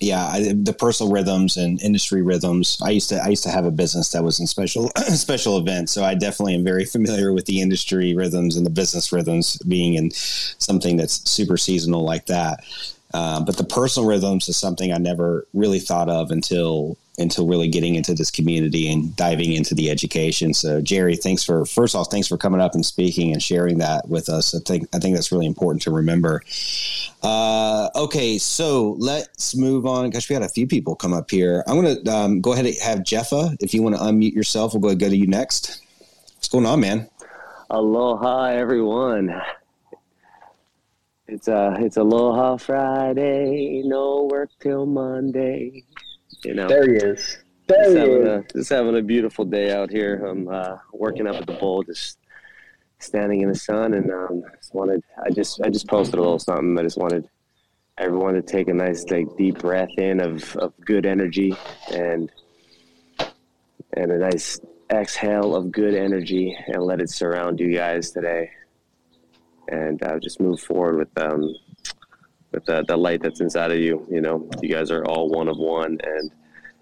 [0.00, 2.80] yeah, I, the personal rhythms and industry rhythms.
[2.82, 5.92] I used to I used to have a business that was in special special events,
[5.92, 9.94] so I definitely am very familiar with the industry rhythms and the business rhythms being
[9.94, 12.64] in something that's super seasonal like that.
[13.12, 17.68] Uh, but the personal rhythms is something I never really thought of until until really
[17.68, 20.54] getting into this community and diving into the education.
[20.54, 24.08] So, Jerry, thanks for first off, thanks for coming up and speaking and sharing that
[24.08, 24.54] with us.
[24.54, 26.42] I think I think that's really important to remember.
[27.22, 30.10] Uh, okay, so let's move on.
[30.10, 31.62] Gosh, we had a few people come up here.
[31.66, 33.56] I'm going to um, go ahead and have Jeffa.
[33.60, 35.82] If you want to unmute yourself, we'll go go to you next.
[36.36, 37.08] What's going on, man?
[37.68, 39.40] Aloha, everyone.
[41.28, 43.82] It's a it's Aloha Friday.
[43.84, 45.84] No work till Monday.
[46.44, 47.38] You know, there he is.
[47.66, 48.28] There just he having is.
[48.28, 50.24] A, just having a beautiful day out here.
[50.26, 52.18] I'm uh, working up at the bowl, just
[52.98, 55.02] standing in the sun, and um, just wanted.
[55.24, 56.78] I just I just posted a little something.
[56.78, 57.28] I just wanted
[57.98, 61.54] everyone to take a nice like deep breath in of, of good energy
[61.92, 62.32] and
[63.96, 64.58] and a nice
[64.90, 68.50] exhale of good energy and let it surround you guys today
[69.68, 71.54] and uh, just move forward with um,
[72.52, 74.06] with the, the light that's inside of you.
[74.10, 76.30] You know, you guys are all one of one, and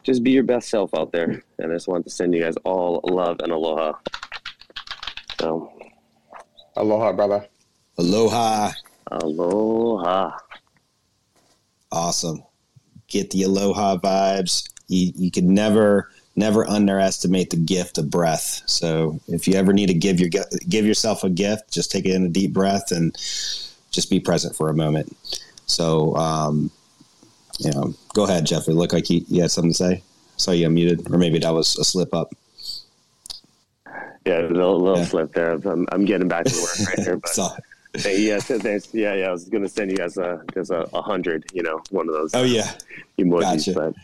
[0.03, 1.43] just be your best self out there.
[1.59, 3.93] And I just want to send you guys all love and aloha.
[5.41, 5.73] So,
[6.77, 7.47] aloha, brother.
[7.99, 8.73] Aloha.
[9.11, 10.37] Aloha.
[11.91, 12.43] Awesome.
[13.09, 14.71] Get the aloha vibes.
[14.89, 18.63] You, you can never never underestimate the gift of breath.
[18.67, 20.31] So if you ever need to give your
[20.69, 23.13] give yourself a gift, just take it in a deep breath and
[23.91, 25.17] just be present for a moment.
[25.69, 26.71] So, um,
[27.59, 28.69] you know, go ahead, Jeff.
[28.69, 30.03] It looked like you, you had something to say.
[30.37, 32.33] Saw you unmuted, or maybe that was a slip up.
[34.25, 35.05] Yeah, a little, little yeah.
[35.05, 35.53] slip there.
[35.53, 37.29] I'm, I'm, getting back to work right here, but.
[37.29, 37.49] so,
[38.07, 38.93] yeah, thanks.
[38.93, 39.29] Yeah, yeah.
[39.29, 42.09] I was going to send you guys a, there's a, a hundred, you know, one
[42.09, 42.35] of those.
[42.35, 42.71] Oh yeah,
[43.19, 43.41] emojis.
[43.41, 43.73] Gotcha.
[43.73, 43.95] But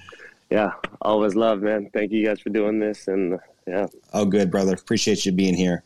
[0.51, 1.91] yeah, always love, man.
[1.93, 3.87] Thank you guys for doing this, and yeah.
[4.13, 4.75] Oh, good, brother.
[4.75, 5.85] Appreciate you being here.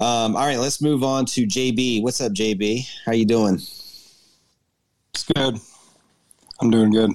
[0.00, 2.02] Um, all right, let's move on to JB.
[2.02, 2.88] What's up, JB?
[3.04, 3.60] How you doing?
[5.14, 5.58] It's good.
[6.58, 7.10] I'm doing good.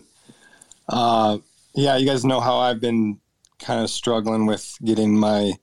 [0.88, 1.39] Uh,
[1.74, 3.20] yeah, you guys know how I've been
[3.58, 5.54] kind of struggling with getting my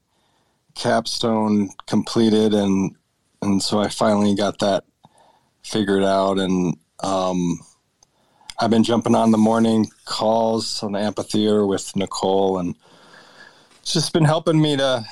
[0.74, 2.96] capstone completed, and
[3.40, 4.82] and so I finally got that
[5.62, 7.60] figured out, and um,
[8.58, 12.74] I've been jumping on the morning calls on the amphitheater with Nicole, and
[13.80, 15.06] it's just been helping me to,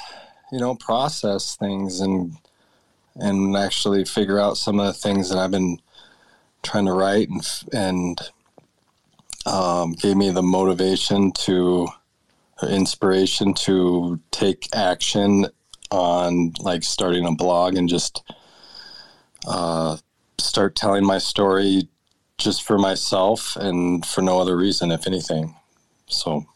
[0.50, 2.36] you know, process things and
[3.14, 5.78] and actually figure out some of the things that I've been
[6.62, 7.42] trying to write, and
[7.72, 8.20] and
[9.46, 11.88] um, gave me the motivation to,
[12.68, 15.46] inspiration to take action
[15.90, 18.22] on like starting a blog and just
[19.46, 19.96] uh,
[20.38, 21.88] start telling my story
[22.38, 25.54] just for myself and for no other reason, if anything.
[26.06, 26.46] So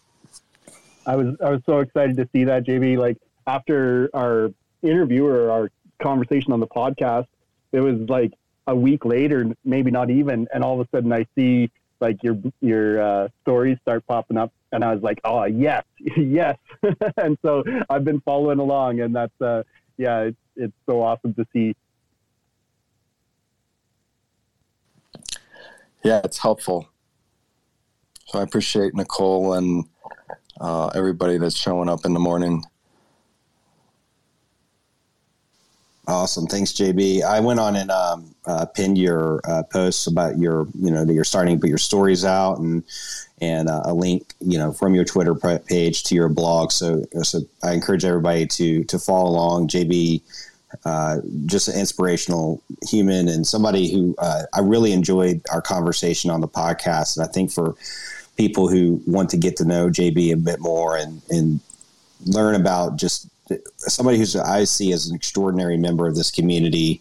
[1.07, 2.99] I was I was so excited to see that JB.
[2.99, 4.53] Like after our
[4.83, 7.27] interview or our conversation on the podcast,
[7.73, 8.33] it was like
[8.67, 12.37] a week later, maybe not even, and all of a sudden I see like your
[12.61, 15.85] your uh, stories start popping up, and I was like, oh yes,
[16.17, 16.59] yes,
[17.17, 19.63] and so I've been following along, and that's uh,
[19.97, 21.75] yeah, it's it's so awesome to see
[26.07, 26.89] yeah, it's helpful.
[28.29, 29.85] So I appreciate Nicole and
[30.61, 32.63] uh, everybody that's showing up in the morning.
[36.09, 37.23] Awesome, thanks, JB.
[37.23, 41.13] I went on and um, uh, pinned your uh, posts about your, you know, that
[41.13, 42.85] you're starting to put your stories out and
[43.41, 46.73] and uh, a link, you know, from your Twitter page to your blog.
[46.73, 49.69] So, so I encourage everybody to to follow along.
[49.69, 50.23] JB
[50.85, 56.41] uh, just an inspirational human and somebody who uh, I really enjoyed our conversation on
[56.41, 57.17] the podcast.
[57.17, 57.75] And I think for
[58.37, 61.61] people who want to get to know JB a bit more and, and
[62.25, 63.29] learn about just
[63.79, 67.01] somebody who's I see as an extraordinary member of this community.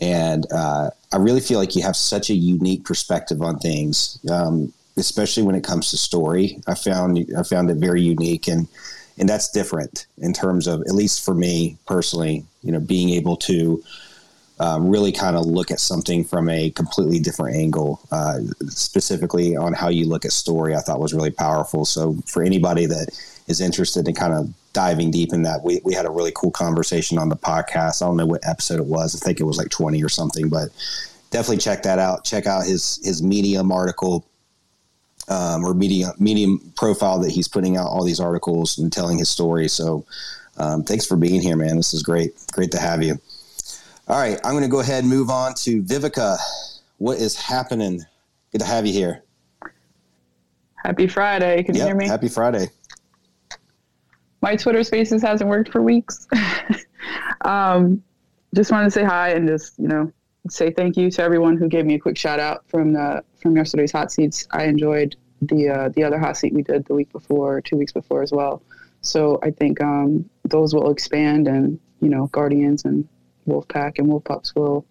[0.00, 4.72] And uh, I really feel like you have such a unique perspective on things, um,
[4.96, 6.60] especially when it comes to story.
[6.66, 8.68] I found I found it very unique and
[9.18, 13.36] and that's different in terms of at least for me personally you know being able
[13.36, 13.82] to
[14.58, 19.72] um, really kind of look at something from a completely different angle uh, specifically on
[19.72, 23.08] how you look at story i thought was really powerful so for anybody that
[23.48, 26.50] is interested in kind of diving deep in that we, we had a really cool
[26.50, 29.58] conversation on the podcast i don't know what episode it was i think it was
[29.58, 30.68] like 20 or something but
[31.30, 34.24] definitely check that out check out his his medium article
[35.28, 39.28] um, or medium medium profile that he's putting out all these articles and telling his
[39.28, 39.68] story.
[39.68, 40.04] So
[40.56, 41.76] um, thanks for being here, man.
[41.76, 42.34] This is great.
[42.52, 43.18] Great to have you.
[44.08, 46.36] All right, I'm going to go ahead and move on to Vivica.
[46.98, 48.04] What is happening?
[48.52, 49.24] Good to have you here.
[50.76, 51.64] Happy Friday.
[51.64, 52.06] Can you Yep, hear me?
[52.06, 52.68] Happy Friday.
[54.42, 56.28] My Twitter Spaces hasn't worked for weeks.
[57.44, 58.00] um,
[58.54, 60.12] just wanted to say hi and just you know
[60.48, 63.56] say thank you to everyone who gave me a quick shout out from the from
[63.56, 64.46] yesterday's hot seats.
[64.52, 67.92] I enjoyed the uh, the other hot seat we did the week before, two weeks
[67.92, 68.62] before as well.
[69.00, 73.08] So I think um, those will expand, and you know, Guardians and
[73.46, 74.86] Wolfpack and Wolf Pups will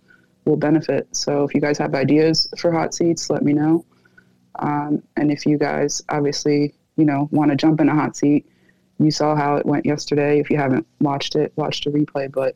[0.46, 1.08] will benefit.
[1.16, 3.86] So if you guys have ideas for hot seats, let me know.
[4.60, 8.46] Um, and if you guys obviously you know want to jump in a hot seat,
[9.00, 10.40] you saw how it went yesterday.
[10.40, 12.32] If you haven't watched it, watch the replay.
[12.32, 12.56] But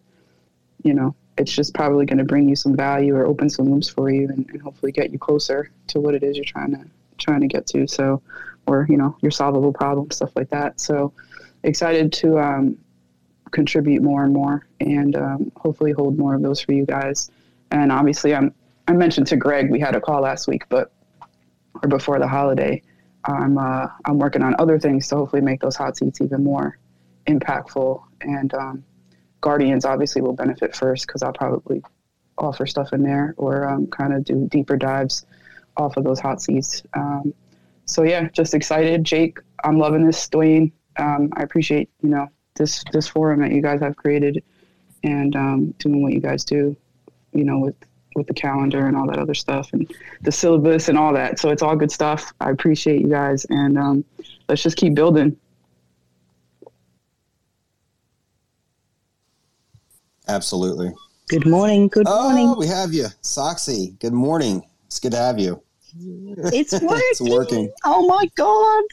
[0.83, 3.89] you know, it's just probably going to bring you some value or open some loops
[3.89, 6.85] for you, and, and hopefully get you closer to what it is you're trying to
[7.17, 7.87] trying to get to.
[7.87, 8.21] So,
[8.67, 10.79] or you know, your solvable problem stuff like that.
[10.79, 11.13] So,
[11.63, 12.77] excited to um,
[13.51, 17.31] contribute more and more, and um, hopefully hold more of those for you guys.
[17.71, 18.53] And obviously, I'm
[18.87, 20.91] I mentioned to Greg we had a call last week, but
[21.83, 22.81] or before the holiday.
[23.25, 26.77] I'm uh, I'm working on other things to hopefully make those hot seats even more
[27.27, 28.01] impactful.
[28.21, 28.83] And um,
[29.41, 31.83] Guardians obviously will benefit first because I'll probably
[32.37, 35.25] offer stuff in there or um, kind of do deeper dives
[35.77, 36.83] off of those hot seats.
[36.93, 37.33] Um,
[37.85, 39.03] so yeah, just excited.
[39.03, 40.27] Jake, I'm loving this.
[40.27, 42.27] Dwayne, um, I appreciate you know
[42.59, 44.43] this this forum that you guys have created
[45.03, 46.77] and um, doing what you guys do.
[47.33, 47.75] You know with
[48.15, 49.91] with the calendar and all that other stuff and
[50.21, 51.39] the syllabus and all that.
[51.39, 52.31] So it's all good stuff.
[52.39, 54.05] I appreciate you guys and um,
[54.47, 55.37] let's just keep building.
[60.27, 60.91] Absolutely.
[61.27, 61.87] Good morning.
[61.87, 62.43] Good morning.
[62.43, 62.59] Oh, morning.
[62.59, 63.97] we have you, Soxy.
[63.99, 64.63] Good morning.
[64.85, 65.61] It's good to have you.
[65.97, 66.89] It's working.
[66.91, 67.71] It's working.
[67.83, 68.83] Oh my god!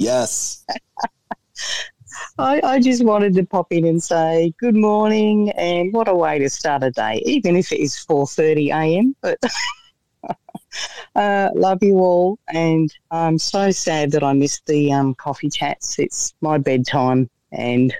[0.00, 0.64] Yes.
[2.38, 6.38] I, I just wanted to pop in and say good morning, and what a way
[6.38, 9.14] to start a day, even if it is four thirty a.m.
[9.22, 9.38] But
[11.14, 15.98] uh, love you all, and I'm so sad that I missed the um, coffee chats.
[15.98, 17.94] It's my bedtime, and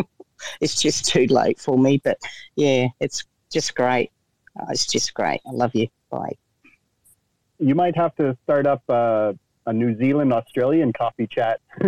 [0.60, 2.00] it's just too late for me.
[2.02, 2.18] But
[2.56, 4.10] yeah, it's just great.
[4.58, 5.40] Uh, it's just great.
[5.46, 5.88] I love you.
[6.10, 6.36] Bye.
[7.58, 9.32] You might have to start up uh,
[9.66, 11.60] a New Zealand Australian coffee chat.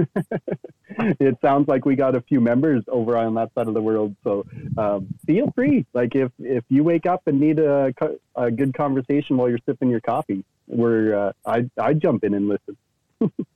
[0.89, 4.15] it sounds like we got a few members over on that side of the world.
[4.25, 4.47] So
[4.79, 5.87] um, feel free.
[5.93, 7.93] Like if if you wake up and need a,
[8.35, 12.49] a good conversation while you're sipping your coffee, we're uh, I I jump in and
[12.49, 12.77] listen.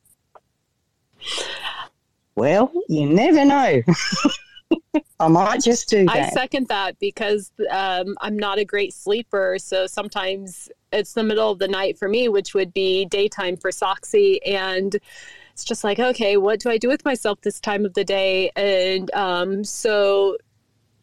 [2.36, 3.82] Well, you never know.
[5.18, 6.16] I might just do that.
[6.16, 9.56] I second that because um, I'm not a great sleeper.
[9.58, 13.70] So sometimes it's the middle of the night for me, which would be daytime for
[13.70, 14.38] Soxy.
[14.46, 14.96] And
[15.52, 18.50] it's just like, okay, what do I do with myself this time of the day?
[18.56, 20.38] And um, so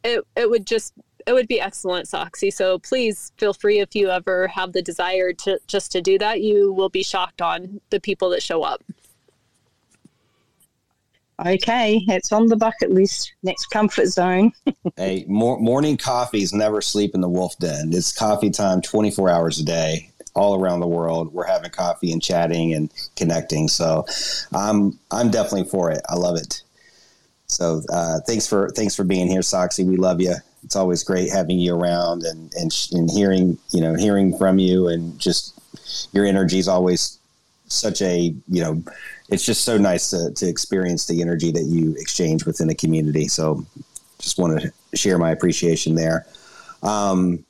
[0.04, 0.94] it, it would just,
[1.26, 2.52] it would be excellent, Soxy.
[2.52, 6.42] So please feel free if you ever have the desire to just to do that.
[6.42, 8.84] You will be shocked on the people that show up.
[11.46, 13.34] Okay, it's on the bucket list.
[13.44, 14.54] Next comfort zone.
[14.98, 17.92] hey, mor- morning coffees never sleep in the wolf den.
[17.94, 20.12] It's coffee time 24 hours a day.
[20.34, 23.68] All around the world, we're having coffee and chatting and connecting.
[23.68, 24.06] So,
[24.54, 26.02] I'm I'm definitely for it.
[26.10, 26.62] I love it.
[27.48, 29.86] So, uh, thanks for thanks for being here, Soxy.
[29.86, 30.36] We love you.
[30.64, 34.88] It's always great having you around and and, and hearing you know hearing from you
[34.88, 35.60] and just
[36.14, 37.18] your energy is always
[37.68, 38.84] such a you know
[39.30, 43.28] it's just so nice to, to experience the energy that you exchange within a community.
[43.28, 43.66] So
[44.20, 46.26] just want to share my appreciation there.
[46.82, 47.44] Um,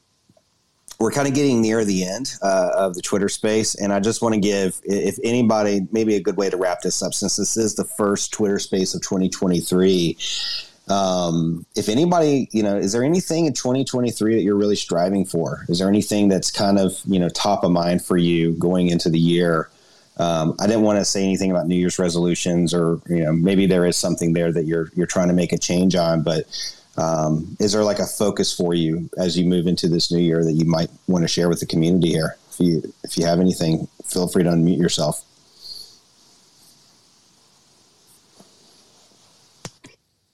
[1.00, 4.24] we're kind of getting near the end uh, of the twitter space and i just
[4.24, 7.56] want to give if anybody maybe a good way to wrap this up since this
[7.56, 10.18] is the first twitter space of 2023
[10.90, 15.66] um, if anybody you know is there anything in 2023 that you're really striving for?
[15.68, 19.10] Is there anything that's kind of you know top of mind for you going into
[19.10, 19.70] the year
[20.20, 23.66] um, I didn't want to say anything about New Year's resolutions, or you know, maybe
[23.68, 26.24] there is something there that you're you're trying to make a change on.
[26.24, 26.46] But
[26.98, 30.44] um, is there like a focus for you as you move into this new year
[30.44, 32.38] that you might want to share with the community here?
[32.50, 35.24] If you if you have anything, feel free to unmute yourself.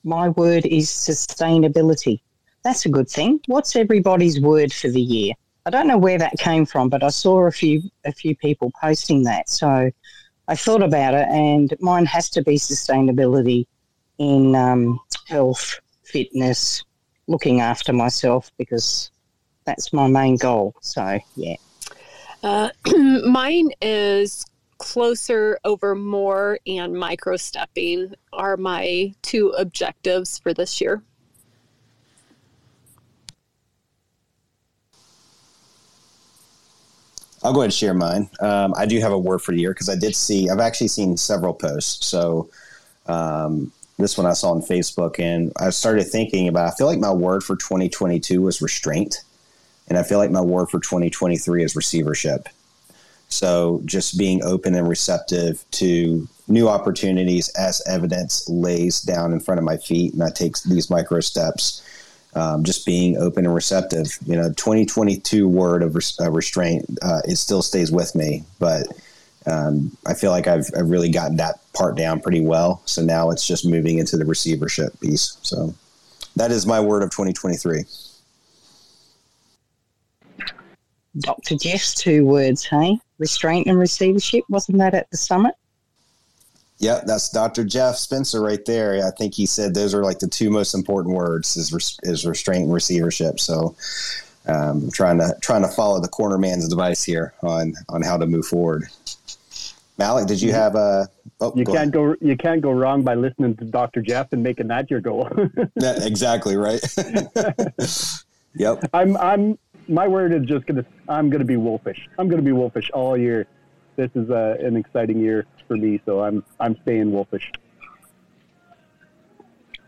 [0.06, 2.20] My word is sustainability.
[2.64, 3.42] That's a good thing.
[3.48, 5.34] What's everybody's word for the year?
[5.66, 8.72] I don't know where that came from, but I saw a few a few people
[8.82, 9.50] posting that.
[9.50, 9.90] So
[10.48, 13.66] I thought about it, and mine has to be sustainability
[14.18, 16.84] in um, health, fitness,
[17.28, 19.12] looking after myself because
[19.66, 20.76] that's my main goal.
[20.82, 21.56] So yeah.
[22.44, 22.70] Uh,
[23.26, 24.46] mine is
[24.80, 31.02] closer over more and micro stepping are my two objectives for this year.
[37.44, 38.30] I'll go ahead and share mine.
[38.40, 40.88] Um, I do have a word for the year because I did see, I've actually
[40.88, 42.06] seen several posts.
[42.06, 42.50] So
[43.06, 47.00] um, this one I saw on Facebook and I started thinking about, I feel like
[47.00, 49.22] my word for 2022 was restraint.
[49.90, 52.48] And I feel like my word for 2023 is receivership.
[53.28, 59.60] So just being open and receptive to new opportunities as evidence lays down in front
[59.60, 61.82] of my feet and I take these micro steps
[62.36, 64.18] um, just being open and receptive.
[64.26, 68.88] You know, 2022 word of res- uh, restraint, uh, it still stays with me, but
[69.46, 72.82] um, I feel like I've, I've really gotten that part down pretty well.
[72.86, 75.38] So now it's just moving into the receivership piece.
[75.42, 75.74] So
[76.36, 77.84] that is my word of 2023.
[81.20, 81.56] Dr.
[81.58, 82.98] Jeff's two words, hey?
[83.20, 84.44] Restraint and receivership.
[84.50, 85.54] Wasn't that at the summit?
[86.84, 87.64] Yeah, that's Dr.
[87.64, 89.08] Jeff Spencer right there.
[89.08, 92.26] I think he said those are like the two most important words is, res- is
[92.26, 93.40] restraint and receivership.
[93.40, 93.74] So
[94.48, 98.26] um, trying to trying to follow the corner man's advice here on on how to
[98.26, 98.84] move forward.
[99.98, 101.08] Malik, did you have a?
[101.40, 101.92] Oh, you go can't ahead.
[101.94, 102.16] go.
[102.20, 104.02] You can't go wrong by listening to Dr.
[104.02, 105.30] Jeff and making that your goal.
[105.76, 106.82] yeah, exactly right.
[108.56, 108.90] yep.
[108.94, 109.16] I'm.
[109.16, 109.58] I'm.
[109.88, 110.86] My word is just gonna.
[111.08, 112.10] I'm gonna be wolfish.
[112.20, 113.48] I'm gonna be wolfish all year.
[113.96, 117.52] This is a, an exciting year for me, so I'm I'm staying wolfish.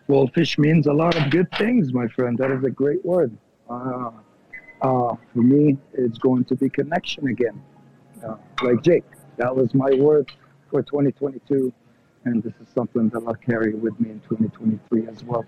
[0.07, 2.37] Wolfish means a lot of good things, my friend.
[2.37, 3.37] That is a great word.
[3.69, 4.11] Uh,
[4.81, 7.61] uh, for me, it's going to be connection again.
[8.25, 9.03] Uh, like Jake,
[9.37, 10.31] that was my word
[10.69, 11.73] for 2022,
[12.25, 15.45] and this is something that I'll carry with me in 2023 as well.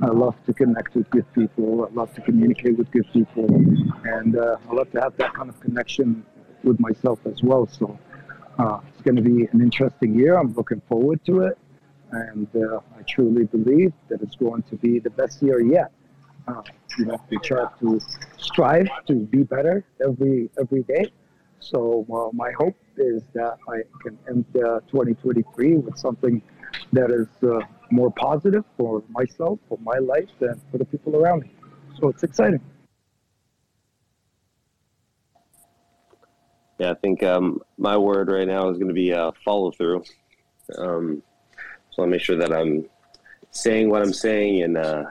[0.00, 1.88] I love to connect with good people.
[1.88, 3.46] I love to communicate with good people,
[4.04, 6.24] and uh, I love to have that kind of connection
[6.62, 7.66] with myself as well.
[7.66, 7.98] So
[8.58, 10.36] uh, it's going to be an interesting year.
[10.38, 11.58] I'm looking forward to it.
[12.10, 15.92] And uh, I truly believe that it's going to be the best year yet.
[16.46, 16.62] Uh,
[16.98, 18.00] you know, we try to
[18.38, 21.12] strive to be better every every day.
[21.60, 26.40] So uh, my hope is that I can end 2023 with something
[26.92, 31.42] that is uh, more positive for myself, for my life, and for the people around
[31.42, 31.50] me.
[32.00, 32.60] So it's exciting.
[36.78, 40.04] Yeah, I think um, my word right now is going to be uh, follow through.
[40.76, 41.22] Um,
[41.90, 42.88] so I'll make sure that I'm
[43.50, 45.04] saying what I'm saying and uh,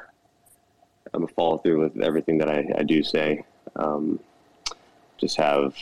[1.14, 3.44] I'm a follow through with everything that I, I do say.
[3.76, 4.20] Um,
[5.18, 5.76] just have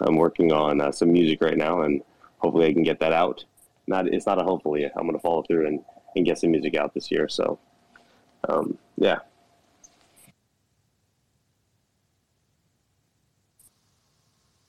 [0.00, 2.02] I'm working on uh, some music right now, and
[2.38, 3.44] hopefully I can get that out.
[3.86, 4.84] Not it's not a hopefully.
[4.84, 5.84] I'm going to follow through and,
[6.16, 7.28] and get some music out this year.
[7.28, 7.58] So
[8.48, 9.18] um, yeah,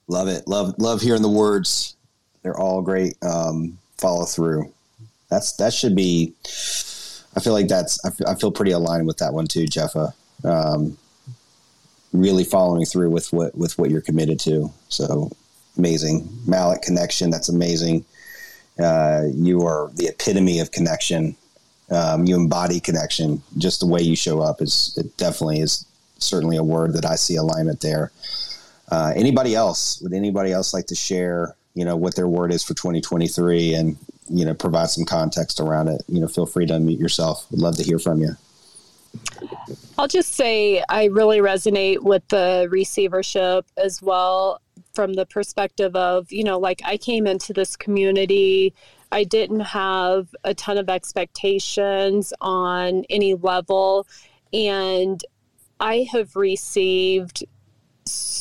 [0.07, 0.47] Love it.
[0.47, 1.95] Love love hearing the words.
[2.43, 3.15] They're all great.
[3.23, 4.71] Um, follow through.
[5.29, 6.33] That's that should be.
[7.35, 8.03] I feel like that's.
[8.05, 10.13] I feel, feel pretty aligned with that one too, Jeffa.
[10.43, 10.97] Um,
[12.13, 14.71] really following through with what with what you're committed to.
[14.89, 15.31] So
[15.77, 17.29] amazing, Malik connection.
[17.29, 18.05] That's amazing.
[18.79, 21.35] Uh, you are the epitome of connection.
[21.89, 23.41] Um, you embody connection.
[23.57, 25.85] Just the way you show up is it definitely is
[26.17, 28.11] certainly a word that I see alignment there.
[28.89, 29.99] Uh, anybody else?
[30.01, 31.55] Would anybody else like to share?
[31.73, 33.97] You know what their word is for 2023, and
[34.29, 36.03] you know provide some context around it.
[36.07, 37.45] You know, feel free to unmute yourself.
[37.51, 38.35] Would love to hear from you.
[39.97, 44.61] I'll just say I really resonate with the receivership as well
[44.93, 48.73] from the perspective of, you know, like I came into this community,
[49.11, 54.07] I didn't have a ton of expectations on any level.
[54.53, 55.23] And
[55.79, 57.43] I have received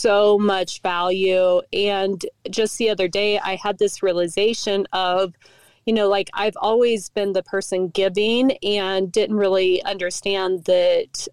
[0.04, 1.62] so much value.
[1.72, 5.32] And just the other day, I had this realization of,
[5.86, 11.26] you know, like I've always been the person giving and didn't really understand that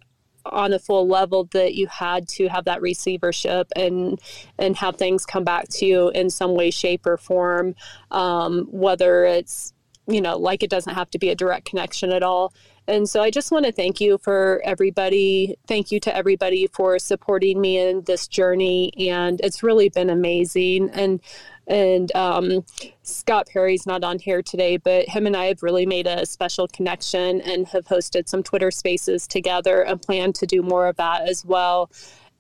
[0.46, 4.20] on a full level that you had to have that receivership and
[4.58, 7.76] and have things come back to you in some way shape or form
[8.10, 9.72] um, whether it's
[10.08, 12.52] you know like it doesn't have to be a direct connection at all
[12.92, 15.56] and so I just want to thank you for everybody.
[15.66, 18.92] Thank you to everybody for supporting me in this journey.
[19.10, 20.90] And it's really been amazing.
[20.92, 21.22] And
[21.68, 22.66] and um,
[23.04, 26.68] Scott Perry's not on here today, but him and I have really made a special
[26.68, 31.30] connection and have hosted some Twitter spaces together and plan to do more of that
[31.30, 31.90] as well.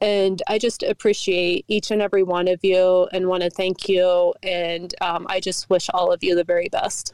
[0.02, 4.34] And I just appreciate each and every one of you and want to thank you.
[4.44, 7.14] And um, I just wish all of you the very best.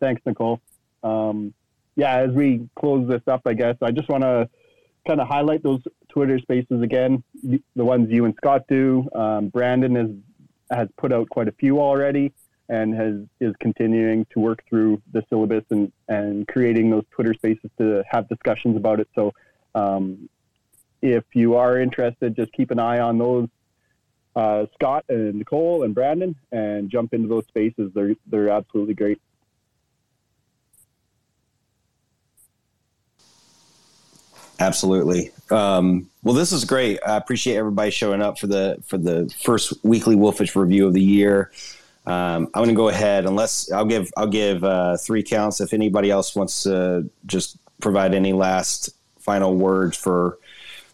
[0.00, 0.60] Thanks, Nicole.
[1.02, 1.54] Um,
[1.96, 4.48] yeah, as we close this up, I guess I just want to
[5.06, 9.08] kind of highlight those Twitter Spaces again, the, ones you and Scott do.
[9.14, 10.10] Um, Brandon has
[10.70, 12.32] has put out quite a few already,
[12.68, 17.70] and has is continuing to work through the syllabus and and creating those Twitter Spaces
[17.78, 19.08] to have discussions about it.
[19.14, 19.32] So.
[19.74, 20.28] Um,
[21.02, 23.48] if you are interested, just keep an eye on those
[24.36, 27.90] uh, Scott and Nicole and Brandon and jump into those spaces.
[27.94, 29.20] They're they're absolutely great.
[34.60, 35.30] Absolutely.
[35.50, 37.00] Um, well, this is great.
[37.06, 41.02] I appreciate everybody showing up for the for the first weekly Wolfish review of the
[41.02, 41.50] year.
[42.06, 45.62] Um, I'm going to go ahead, unless I'll give I'll give uh, three counts.
[45.62, 50.38] If anybody else wants to just provide any last final words for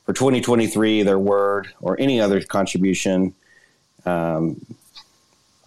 [0.04, 3.34] for 2023, their word or any other contribution,
[4.04, 4.64] um,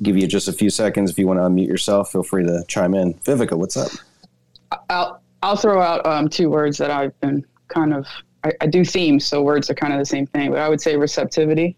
[0.02, 1.12] give you just a few seconds.
[1.12, 3.16] If you want to unmute yourself, feel free to chime in.
[3.16, 3.92] Vivica, what's up?
[4.90, 8.06] I'll I'll throw out um, two words that I've been kind of
[8.44, 10.82] I, I, do themes, so words are kind of the same thing, but I would
[10.82, 11.78] say receptivity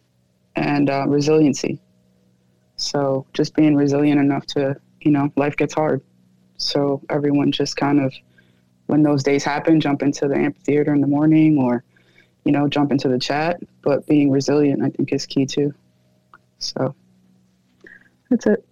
[0.56, 1.80] and uh, resiliency.
[2.76, 6.02] So just being resilient enough to, you know, life gets hard.
[6.58, 8.14] So everyone just kind of,
[8.88, 11.84] when those days happen, jump into the amphitheater in the morning or,
[12.44, 13.60] you know, jump into the chat.
[13.82, 15.74] But being resilient, I think, is key too.
[16.60, 16.94] So
[18.30, 18.66] that's it.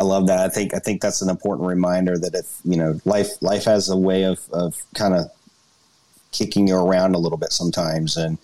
[0.00, 0.40] I love that.
[0.40, 3.90] I think I think that's an important reminder that if you know life life has
[3.90, 5.30] a way of of kind of
[6.32, 8.38] kicking you around a little bit sometimes, and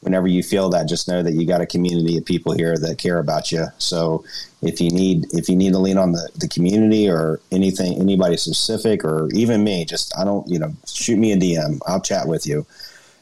[0.00, 2.96] whenever you feel that, just know that you got a community of people here that
[2.96, 3.66] care about you.
[3.76, 4.24] So
[4.62, 8.38] if you need if you need to lean on the, the community or anything anybody
[8.38, 11.78] specific or even me, just I don't you know shoot me a DM.
[11.86, 12.64] I'll chat with you.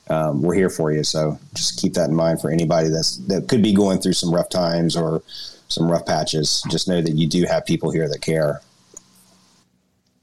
[0.08, 1.02] Um, we're here for you.
[1.02, 4.32] So just keep that in mind for anybody that's that could be going through some
[4.32, 5.22] rough times or
[5.70, 8.60] some rough patches, just know that you do have people here that care.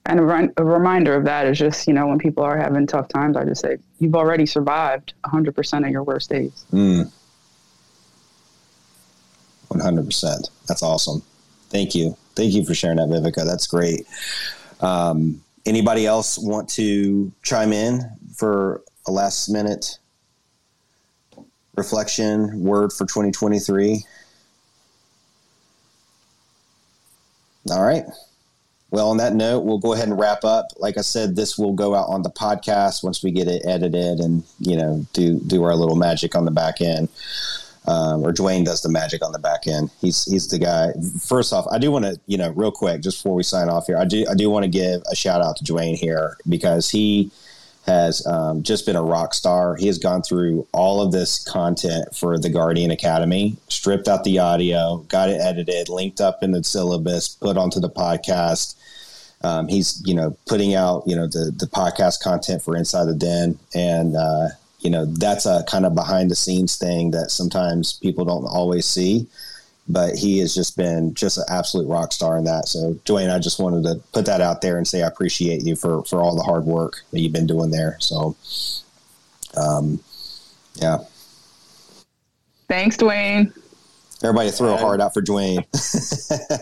[0.05, 3.09] And a, a, reminder of that is just, you know, when people are having tough
[3.09, 6.65] times, I just say, you've already survived 100% of your worst days.
[6.71, 7.11] Mm.
[9.69, 10.49] 100%.
[10.67, 11.21] That's awesome.
[11.69, 12.15] Thank you.
[12.35, 13.45] Thank you for sharing that, Vivica.
[13.45, 14.07] That's great.
[14.79, 18.01] Um, anybody else want to chime in
[18.35, 19.99] for a last minute
[21.75, 24.03] reflection, word for 2023?
[27.71, 28.05] All right.
[28.89, 30.67] Well, on that note, we'll go ahead and wrap up.
[30.77, 34.19] Like I said, this will go out on the podcast once we get it edited
[34.19, 37.09] and you know do do our little magic on the back end.
[37.85, 39.91] Um, or Dwayne does the magic on the back end.
[39.99, 40.91] He's he's the guy.
[41.21, 43.87] First off, I do want to you know real quick just before we sign off
[43.87, 46.89] here, I do I do want to give a shout out to Dwayne here because
[46.89, 47.29] he
[47.87, 49.75] has um, just been a rock star.
[49.75, 54.39] He has gone through all of this content for the Guardian Academy, stripped out the
[54.39, 58.75] audio, got it edited, linked up in the syllabus, put onto the podcast.
[59.43, 63.13] Um, he's you know putting out you know the the podcast content for Inside the
[63.13, 64.47] Den, and uh,
[64.79, 68.85] you know that's a kind of behind the scenes thing that sometimes people don't always
[68.85, 69.27] see
[69.87, 72.67] but he has just been just an absolute rock star in that.
[72.67, 75.75] So, Dwayne, I just wanted to put that out there and say I appreciate you
[75.75, 77.97] for for all the hard work that you've been doing there.
[77.99, 78.35] So,
[79.55, 79.99] um,
[80.75, 80.99] yeah.
[82.67, 83.53] Thanks, Dwayne.
[84.23, 85.63] Everybody throw a heart out for Dwayne.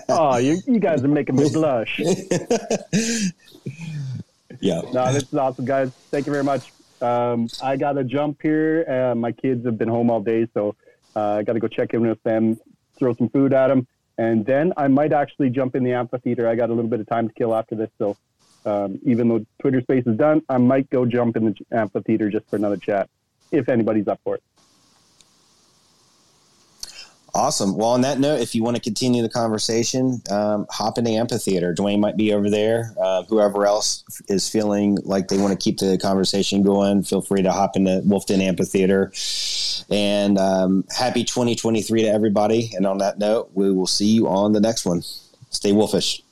[0.10, 2.00] oh, you, you guys are making me blush.
[4.60, 4.82] yeah.
[4.94, 5.92] No, this is awesome, guys.
[6.12, 6.74] Thank you very much.
[7.02, 8.86] Um, I got to jump here.
[8.88, 10.76] Uh, my kids have been home all day, so
[11.16, 12.60] uh, I got to go check in with them
[12.98, 13.88] throw some food at them,
[14.18, 16.48] and then I might actually jump in the amphitheater.
[16.48, 18.18] I got a little bit of time to kill after this, so
[18.66, 22.50] um, even though Twitter Space is done, I might go jump in the amphitheater just
[22.50, 23.10] for another chat
[23.52, 24.44] if anybody's up for it.
[27.36, 27.76] Awesome.
[27.76, 31.18] Well, on that note, if you want to continue the conversation, um, hop in the
[31.18, 31.76] amphitheater.
[31.76, 32.94] Dwayne might be over there.
[32.98, 37.42] Uh, whoever else is feeling like they want to keep the conversation going, feel free
[37.42, 39.12] to hop in the Wolfden Amphitheater.
[39.94, 42.72] And um, happy 2023 to everybody.
[42.74, 45.02] And on that note, we will see you on the next one.
[45.50, 46.25] Stay wolfish.